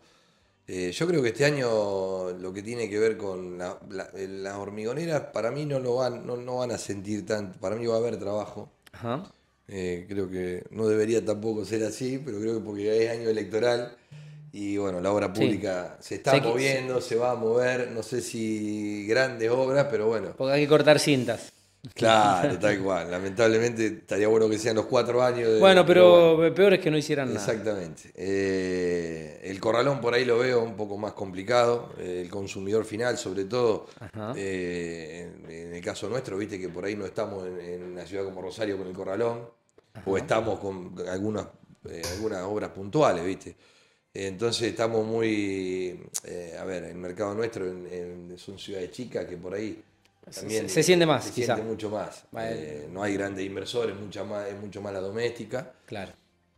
eh, 0.68 0.92
yo 0.92 1.06
creo 1.06 1.22
que 1.22 1.28
este 1.30 1.44
año 1.44 2.30
lo 2.32 2.52
que 2.52 2.62
tiene 2.62 2.88
que 2.88 2.98
ver 2.98 3.16
con 3.16 3.58
la- 3.58 3.78
la- 3.90 4.10
las 4.14 4.54
hormigoneras, 4.56 5.20
para 5.32 5.50
mí 5.50 5.64
no 5.64 5.80
lo 5.80 5.96
van, 5.96 6.26
no, 6.26 6.36
no 6.36 6.56
van 6.58 6.70
a 6.70 6.78
sentir 6.78 7.26
tanto, 7.26 7.58
para 7.58 7.76
mí 7.76 7.86
va 7.86 7.94
a 7.94 7.98
haber 7.98 8.18
trabajo. 8.18 8.70
Ajá. 8.92 9.32
Creo 9.66 10.28
que 10.28 10.64
no 10.70 10.88
debería 10.88 11.24
tampoco 11.24 11.64
ser 11.64 11.84
así, 11.84 12.20
pero 12.24 12.40
creo 12.40 12.54
que 12.58 12.64
porque 12.64 13.04
es 13.04 13.10
año 13.10 13.28
electoral 13.28 13.96
y 14.52 14.76
bueno, 14.76 15.00
la 15.00 15.12
obra 15.12 15.30
Sí. 15.34 15.40
pública 15.40 15.96
se 16.00 16.16
está 16.16 16.32
que- 16.40 16.48
moviendo, 16.48 17.00
se 17.00 17.16
va 17.16 17.32
a 17.32 17.34
mover, 17.36 17.90
no 17.92 18.02
sé 18.02 18.20
si 18.20 19.06
grandes 19.06 19.50
obras, 19.50 19.86
pero 19.90 20.06
bueno. 20.08 20.34
Porque 20.36 20.54
hay 20.54 20.62
que 20.62 20.68
cortar 20.68 20.98
cintas. 20.98 21.52
Claro, 21.94 22.58
tal 22.58 22.78
cual. 22.82 23.10
Lamentablemente 23.10 23.86
estaría 23.86 24.28
bueno 24.28 24.50
que 24.50 24.58
sean 24.58 24.76
los 24.76 24.84
cuatro 24.86 25.22
años. 25.22 25.48
de- 25.48 25.60
Bueno, 25.60 25.84
bueno. 25.84 25.86
pero 25.86 26.54
peor 26.54 26.74
es 26.74 26.80
que 26.80 26.90
no 26.90 26.98
hicieran 26.98 27.32
nada. 27.32 27.40
Exactamente. 27.40 28.10
Eh, 28.14 29.40
el 29.44 29.58
corralón 29.60 30.00
por 30.00 30.12
ahí 30.12 30.24
lo 30.26 30.38
veo 30.38 30.62
un 30.62 30.76
poco 30.76 30.98
más 30.98 31.12
complicado. 31.14 31.92
eh, 31.98 32.20
el 32.22 32.30
consumidor 32.30 32.84
final, 32.84 33.16
sobre 33.16 33.44
todo, 33.44 33.86
eh, 34.36 35.30
en, 35.46 35.50
en 35.50 35.74
el 35.74 35.82
caso 35.82 36.08
nuestro, 36.08 36.36
viste 36.36 36.60
que 36.60 36.68
por 36.68 36.84
ahí 36.84 36.96
no 36.96 37.06
estamos 37.06 37.46
en, 37.46 37.58
en 37.60 37.82
una 37.84 38.04
ciudad 38.04 38.24
como 38.24 38.42
Rosario 38.42 38.76
con 38.76 38.86
el 38.86 38.92
corralón, 38.92 39.48
o 40.04 40.16
estamos 40.18 40.58
con 40.60 40.94
algunas, 41.08 41.46
algunas 42.16 42.42
obras 42.42 42.70
puntuales, 42.70 43.24
viste. 43.24 43.56
Entonces 44.12 44.68
estamos 44.68 45.06
muy, 45.06 46.00
eh, 46.24 46.56
a 46.58 46.64
ver, 46.64 46.84
el 46.84 46.96
mercado 46.96 47.34
nuestro 47.34 47.68
en- 47.70 47.86
en- 47.92 48.38
son 48.38 48.58
ciudades 48.58 48.90
chicas 48.90 49.24
que 49.26 49.36
por 49.36 49.54
ahí 49.54 49.82
Se- 50.30 50.40
también 50.40 50.68
se 50.68 50.82
siente 50.82 51.06
más, 51.06 51.24
se 51.26 51.32
quizá. 51.32 51.54
siente 51.54 51.70
mucho 51.70 51.90
más. 51.90 52.24
Vale. 52.32 52.50
Eh, 52.84 52.88
no 52.90 53.02
hay 53.02 53.14
grandes 53.14 53.44
inversores, 53.46 53.94
mucha 53.96 54.24
más, 54.24 54.48
es 54.48 54.58
mucho 54.60 54.80
más 54.82 54.92
la 54.92 55.00
doméstica. 55.00 55.72
Claro. 55.86 56.12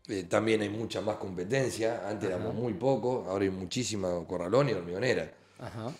Eh, 0.08 0.24
también 0.24 0.62
hay 0.62 0.68
mucha 0.70 1.00
más 1.02 1.16
competencia. 1.16 2.08
Antes 2.08 2.28
éramos 2.30 2.54
muy 2.54 2.72
pocos, 2.72 3.28
ahora 3.28 3.44
hay 3.44 3.50
muchísima 3.50 4.24
corralón 4.26 4.68
y 4.70 4.72
hormigonera. 4.72 5.30
Ajá. 5.58 5.92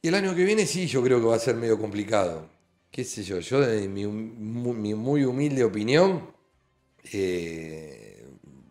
Y 0.00 0.08
el 0.08 0.14
año 0.14 0.34
que 0.34 0.44
viene 0.44 0.64
sí, 0.66 0.86
yo 0.86 1.02
creo 1.02 1.18
que 1.20 1.26
va 1.26 1.36
a 1.36 1.40
ser 1.40 1.56
medio 1.56 1.78
complicado. 1.78 2.46
¿Qué 2.90 3.04
sé 3.04 3.22
yo? 3.22 3.38
Yo, 3.40 3.60
de 3.60 3.88
mi, 3.88 4.06
muy 4.06 5.24
humilde 5.24 5.64
opinión, 5.64 6.30
eh, 7.12 8.11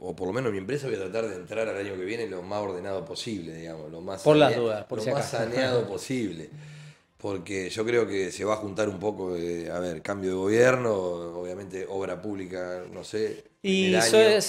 o 0.03 0.15
por 0.15 0.27
lo 0.27 0.33
menos 0.33 0.51
mi 0.51 0.57
empresa, 0.57 0.87
voy 0.87 0.95
a 0.95 0.99
tratar 0.99 1.27
de 1.27 1.35
entrar 1.35 1.69
al 1.69 1.77
año 1.77 1.95
que 1.95 2.03
viene 2.03 2.25
lo 2.27 2.41
más 2.41 2.59
ordenado 2.59 3.05
posible, 3.05 3.53
digamos, 3.53 3.91
lo 3.91 4.01
más, 4.01 4.23
Por 4.23 4.35
las 4.35 4.55
dudas, 4.55 4.83
por 4.85 4.97
lo 4.97 5.03
si 5.03 5.11
más 5.11 5.29
saneado 5.29 5.87
posible. 5.87 6.49
Porque 7.21 7.69
yo 7.69 7.85
creo 7.85 8.07
que 8.07 8.31
se 8.31 8.43
va 8.43 8.53
a 8.55 8.57
juntar 8.57 8.89
un 8.89 8.99
poco 8.99 9.33
de, 9.33 9.69
a 9.71 9.79
ver, 9.79 10.01
cambio 10.01 10.31
de 10.31 10.35
gobierno, 10.37 10.91
obviamente 11.39 11.85
obra 11.87 12.19
pública, 12.19 12.81
no 12.91 13.03
sé. 13.03 13.43
Y 13.63 13.93
eh, 13.93 14.39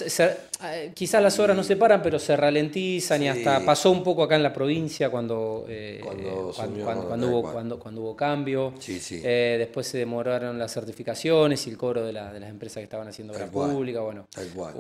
quizás 0.95 1.23
las 1.23 1.39
obras 1.39 1.55
no 1.55 1.63
se 1.63 1.77
paran, 1.77 2.01
pero 2.03 2.19
se 2.19 2.35
ralentizan 2.35 3.23
y 3.23 3.29
hasta 3.29 3.61
pasó 3.63 3.91
un 3.91 4.03
poco 4.03 4.23
acá 4.23 4.37
en 4.37 4.43
la 4.43 4.55
provincia 4.55 5.11
cuando, 5.11 5.67
eh, 5.69 6.01
Cuando 6.03 6.53
cuando, 6.55 7.29
hubo, 7.29 7.43
cuando, 7.53 7.79
cuando 7.79 8.01
hubo 8.01 8.17
cambio. 8.17 8.73
Sí, 8.79 8.99
sí. 9.01 9.21
Eh, 9.23 9.57
después 9.59 9.87
se 9.87 9.99
demoraron 9.99 10.59
las 10.59 10.73
certificaciones 10.73 11.67
y 11.67 11.71
el 11.71 11.77
cobro 11.77 12.05
de, 12.07 12.15
la- 12.15 12.33
de 12.33 12.41
las 12.41 12.49
empresas 12.49 12.77
que 12.77 12.85
estaban 12.85 13.07
haciendo 13.09 13.35
obra 13.35 13.51
pública. 13.51 14.01
Bueno, 14.01 14.27
Tal 14.35 14.49
cual. 14.49 14.75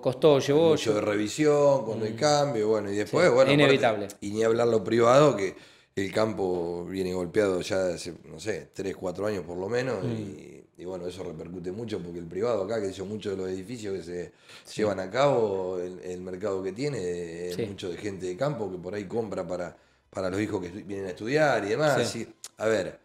costó, 0.00 0.38
llevó. 0.38 0.70
mucho 0.70 0.94
de 0.94 1.00
revisión, 1.02 1.84
cuando 1.84 2.06
hay 2.06 2.14
cambio, 2.14 2.68
bueno, 2.68 2.90
y 2.90 2.96
después, 2.96 3.30
Mm. 3.30 3.34
Bueno, 3.34 3.50
es 3.50 3.54
aparte- 3.58 3.62
inevitable. 3.64 4.08
y 4.22 4.30
ni 4.30 4.42
hablar 4.44 4.68
lo 4.68 4.82
privado, 4.82 5.36
que 5.36 5.54
el 5.96 6.12
campo 6.12 6.84
viene 6.86 7.12
golpeado 7.14 7.60
ya 7.60 7.88
hace, 7.88 8.14
no 8.24 8.40
sé, 8.40 8.68
3, 8.72 8.96
4 8.96 9.26
años 9.26 9.44
por 9.44 9.56
lo 9.56 9.68
menos, 9.68 10.02
Mm. 10.02 10.10
y, 10.12 10.64
y 10.78 10.84
bueno, 10.84 11.06
eso 11.06 11.22
repercute 11.22 11.70
mucho, 11.70 12.00
porque 12.00 12.18
el 12.18 12.26
privado 12.26 12.64
acá, 12.64 12.80
que 12.80 12.88
hizo 12.88 13.04
muchos 13.06 13.32
de 13.32 13.36
los 13.42 13.48
edificios 13.48 13.94
que 13.94 14.02
se 14.02 14.32
llevan 14.74 14.98
a 14.98 15.08
cabo, 15.10 15.78
el, 15.78 16.00
el 16.00 16.20
mercado 16.20 16.62
que 16.64 16.72
tiene, 16.72 17.48
es 17.48 17.54
Sí. 17.56 17.66
mucho 17.66 17.90
de 17.90 17.96
gente 17.96 18.26
de 18.26 18.36
campo 18.36 18.70
que 18.70 18.78
por 18.78 18.92
ahí 18.94 19.04
compra 19.04 19.46
para, 19.46 19.76
para 20.10 20.30
los 20.30 20.40
hijos 20.40 20.60
que 20.62 20.68
vienen 20.70 21.06
a 21.06 21.10
estudiar 21.10 21.64
y 21.64 21.68
demás. 21.68 22.08
Sí. 22.10 22.22
y, 22.28 22.34
a 22.58 22.66
ver, 22.66 22.98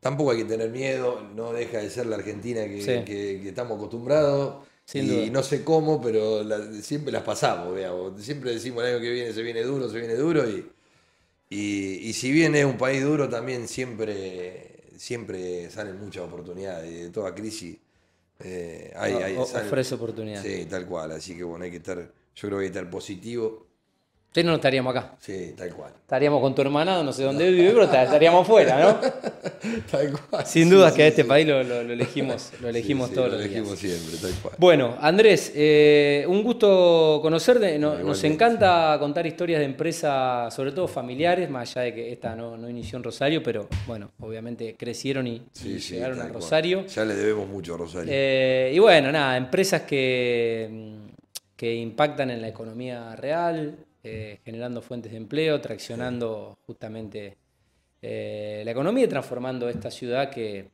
tampoco 0.00 0.30
hay 0.30 0.38
que 0.38 0.44
tener 0.44 0.70
miedo, 0.70 1.20
no 1.34 1.52
deja 1.52 1.78
de 1.78 1.90
ser 1.90 2.06
la 2.06 2.16
Argentina 2.16 2.64
que, 2.66 2.80
Sí. 2.80 3.04
que- 3.04 3.40
que 3.42 3.48
estamos 3.50 3.76
acostumbrados. 3.76 4.66
Sin 4.86 5.04
y 5.04 5.08
duda. 5.08 5.30
no 5.32 5.42
sé 5.42 5.62
cómo, 5.64 6.00
pero 6.00 6.42
la- 6.42 6.72
siempre 6.80 7.12
las 7.12 7.22
pasamos, 7.22 7.76
digamos. 7.76 8.18
Siempre 8.24 8.52
decimos 8.52 8.82
el 8.84 8.94
año 8.94 9.00
que 9.02 9.10
viene 9.10 9.32
se 9.34 9.42
viene 9.42 9.62
duro, 9.62 9.86
se 9.90 9.98
viene 9.98 10.14
duro. 10.14 10.48
Y, 10.48 10.66
y, 11.50 12.08
y 12.08 12.12
si 12.14 12.32
bien 12.32 12.54
es 12.54 12.64
un 12.64 12.76
país 12.78 13.02
duro, 13.02 13.28
también 13.28 13.68
siempre, 13.68 14.82
siempre 14.96 15.70
salen 15.70 15.98
muchas 15.98 16.24
oportunidades. 16.24 16.90
De 17.04 17.10
toda 17.10 17.34
crisis 17.34 17.78
eh, 18.40 18.92
hay, 18.96 19.22
hay- 19.22 19.36
o- 19.38 19.46
salen- 19.46 19.66
ofrece 19.68 19.94
oportunidad. 19.96 20.42
Sí, 20.42 20.66
tal 20.66 20.86
cual. 20.86 21.12
Así 21.12 21.36
que 21.36 21.44
bueno, 21.44 21.64
hay 21.66 21.72
que 21.72 21.78
estar, 21.78 21.98
yo 22.00 22.48
creo 22.48 22.58
que 22.60 22.66
hay 22.66 22.72
que 22.72 22.78
estar 22.78 22.90
positivo 22.90 23.67
Si 24.34 24.44
no, 24.44 24.50
no 24.50 24.56
estaríamos 24.56 24.94
acá. 24.94 25.14
Sí, 25.18 25.54
tal 25.56 25.72
cual. 25.74 25.90
Estaríamos 25.98 26.40
con 26.40 26.54
tu 26.54 26.62
hermana, 26.62 27.02
no 27.02 27.12
sé 27.12 27.24
dónde 27.24 27.50
vive, 27.50 27.70
pero 27.70 27.84
estaríamos 27.84 28.46
fuera, 28.46 28.78
¿no? 28.78 29.00
Tal 29.90 30.12
cual. 30.12 30.46
Sin 30.46 30.70
duda 30.70 30.90
sí, 30.90 30.96
que 30.96 31.02
a 31.02 31.06
sí. 31.06 31.08
este 31.10 31.24
país 31.24 31.46
lo, 31.46 31.62
lo- 31.64 31.82
lo 31.82 31.92
elegimos, 31.92 32.52
lo 32.60 32.68
elegimos 32.68 33.10
todos 33.12 33.28
lo 33.28 33.34
los 33.34 33.42
días. 33.44 33.56
elegimos 33.56 33.78
siempre, 33.78 34.16
tal 34.20 34.40
cual. 34.40 34.54
Bueno, 34.58 34.96
Andrés, 35.00 35.52
eh, 35.56 36.24
un 36.28 36.42
gusto 36.44 37.18
conocerte. 37.20 37.78
No- 37.78 37.90
nos 37.90 38.00
Igualmente. 38.00 38.26
encanta 38.28 38.96
contar 39.00 39.26
historias 39.26 39.58
de 39.60 39.64
empresas, 39.64 40.54
sobre 40.54 40.70
todo 40.72 40.86
familiares, 40.86 41.50
más 41.50 41.76
allá 41.76 41.86
de 41.86 41.94
que 41.94 42.12
esta 42.12 42.36
no, 42.36 42.56
no 42.56 42.68
inició 42.68 42.98
en 42.98 43.04
Rosario, 43.04 43.42
pero 43.42 43.66
bueno, 43.86 44.10
obviamente 44.20 44.76
crecieron 44.78 45.26
y, 45.26 45.42
llegaron 45.64 46.18
a 46.18 46.22
tal 46.24 46.32
cual. 46.32 46.42
Rosario. 46.42 46.86
Ya 46.86 47.04
le 47.04 47.14
debemos 47.14 47.48
mucho 47.48 47.74
a 47.74 47.78
Rosario. 47.78 48.10
Eh, 48.14 48.72
y 48.74 48.78
bueno, 48.78 49.10
nada, 49.10 49.36
empresas 49.36 49.82
que, 49.82 50.92
que 51.56 51.74
impactan 51.74 52.30
en 52.30 52.40
la 52.40 52.48
economía 52.48 53.16
real, 53.16 53.74
eh, 54.10 54.40
generando 54.44 54.80
fuentes 54.80 55.12
de 55.12 55.18
empleo, 55.18 55.60
traccionando 55.60 56.58
justamente 56.66 57.36
eh, 58.00 58.62
la 58.64 58.70
economía 58.70 59.04
y 59.04 59.08
transformando 59.08 59.68
esta 59.68 59.90
ciudad 59.90 60.30
que, 60.30 60.70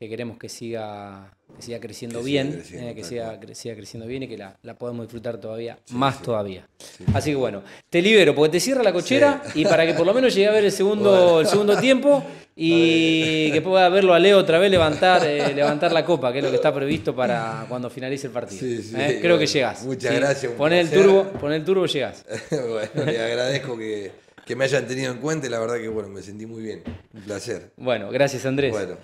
que 0.00 0.08
queremos 0.08 0.38
que 0.38 0.48
siga, 0.48 1.30
que 1.54 1.60
siga 1.60 1.78
creciendo 1.78 2.20
Que 2.20 2.24
siga 2.24 2.42
bien, 2.42 2.54
creciendo, 2.56 2.88
eh, 2.88 2.94
que 2.94 3.04
siga, 3.04 3.24
cual. 3.26 3.40
cre- 3.40 3.54
siga 3.54 3.74
creciendo 3.74 4.06
bien 4.08 4.22
y 4.22 4.28
que 4.28 4.38
la, 4.38 4.56
la 4.62 4.72
podamos 4.74 5.02
disfrutar 5.04 5.36
todavía, 5.38 5.78
Sí, 5.84 5.94
más 5.94 6.16
sí. 6.16 6.22
todavía. 6.24 6.66
Sí. 6.78 7.04
Así 7.12 7.30
que 7.32 7.36
bueno, 7.36 7.62
te 7.90 8.00
libero 8.00 8.34
porque 8.34 8.52
te 8.52 8.60
cierra 8.60 8.82
la 8.82 8.94
cochera 8.94 9.42
y 9.54 9.64
para 9.66 9.84
que 9.86 9.92
por 9.92 10.06
lo 10.06 10.14
menos 10.14 10.34
llegue 10.34 10.48
a 10.48 10.52
ver 10.52 10.64
el 10.64 10.72
segundo, 10.72 11.10
Bueno. 11.10 11.40
el 11.40 11.46
segundo 11.46 11.76
tiempo 11.78 12.24
y 12.56 13.52
que 13.52 13.60
pueda 13.60 13.90
verlo 13.90 14.14
a 14.14 14.18
Leo 14.18 14.38
otra 14.38 14.58
vez 14.58 14.70
levantar, 14.70 15.22
eh, 15.26 15.52
levantar 15.54 15.92
la 15.92 16.02
copa, 16.02 16.32
que 16.32 16.38
es 16.38 16.44
lo 16.44 16.50
que 16.50 16.56
está 16.56 16.72
previsto 16.74 17.14
para 17.14 17.66
cuando 17.68 17.90
finalice 17.90 18.28
el 18.28 18.32
partido. 18.32 18.58
Sí, 18.60 18.82
sí, 18.82 18.94
¿eh? 18.98 19.18
Creo 19.20 19.38
que 19.38 19.46
llegás. 19.46 19.84
muchas 19.84 20.14
gracias, 20.14 20.50
un 20.52 20.56
Poné 20.56 20.80
el 20.80 20.88
turbo, 20.90 21.24
poné 21.38 21.56
el 21.56 21.64
turbo, 21.64 21.84
llegás. 21.84 22.24
bueno, 22.50 23.04
le 23.04 23.20
agradezco 23.20 23.76
que, 23.76 24.12
que 24.46 24.56
me 24.56 24.64
hayan 24.64 24.86
tenido 24.86 25.12
en 25.12 25.18
cuenta 25.18 25.46
y 25.46 25.50
la 25.50 25.58
verdad 25.60 25.76
que 25.76 25.88
bueno, 25.88 26.08
me 26.08 26.22
sentí 26.22 26.46
muy 26.46 26.62
bien. 26.62 26.82
Un 27.12 27.20
placer. 27.20 27.70
Bueno, 27.76 28.10
gracias 28.10 28.46
Andrés. 28.46 28.72
Bueno. 28.72 28.96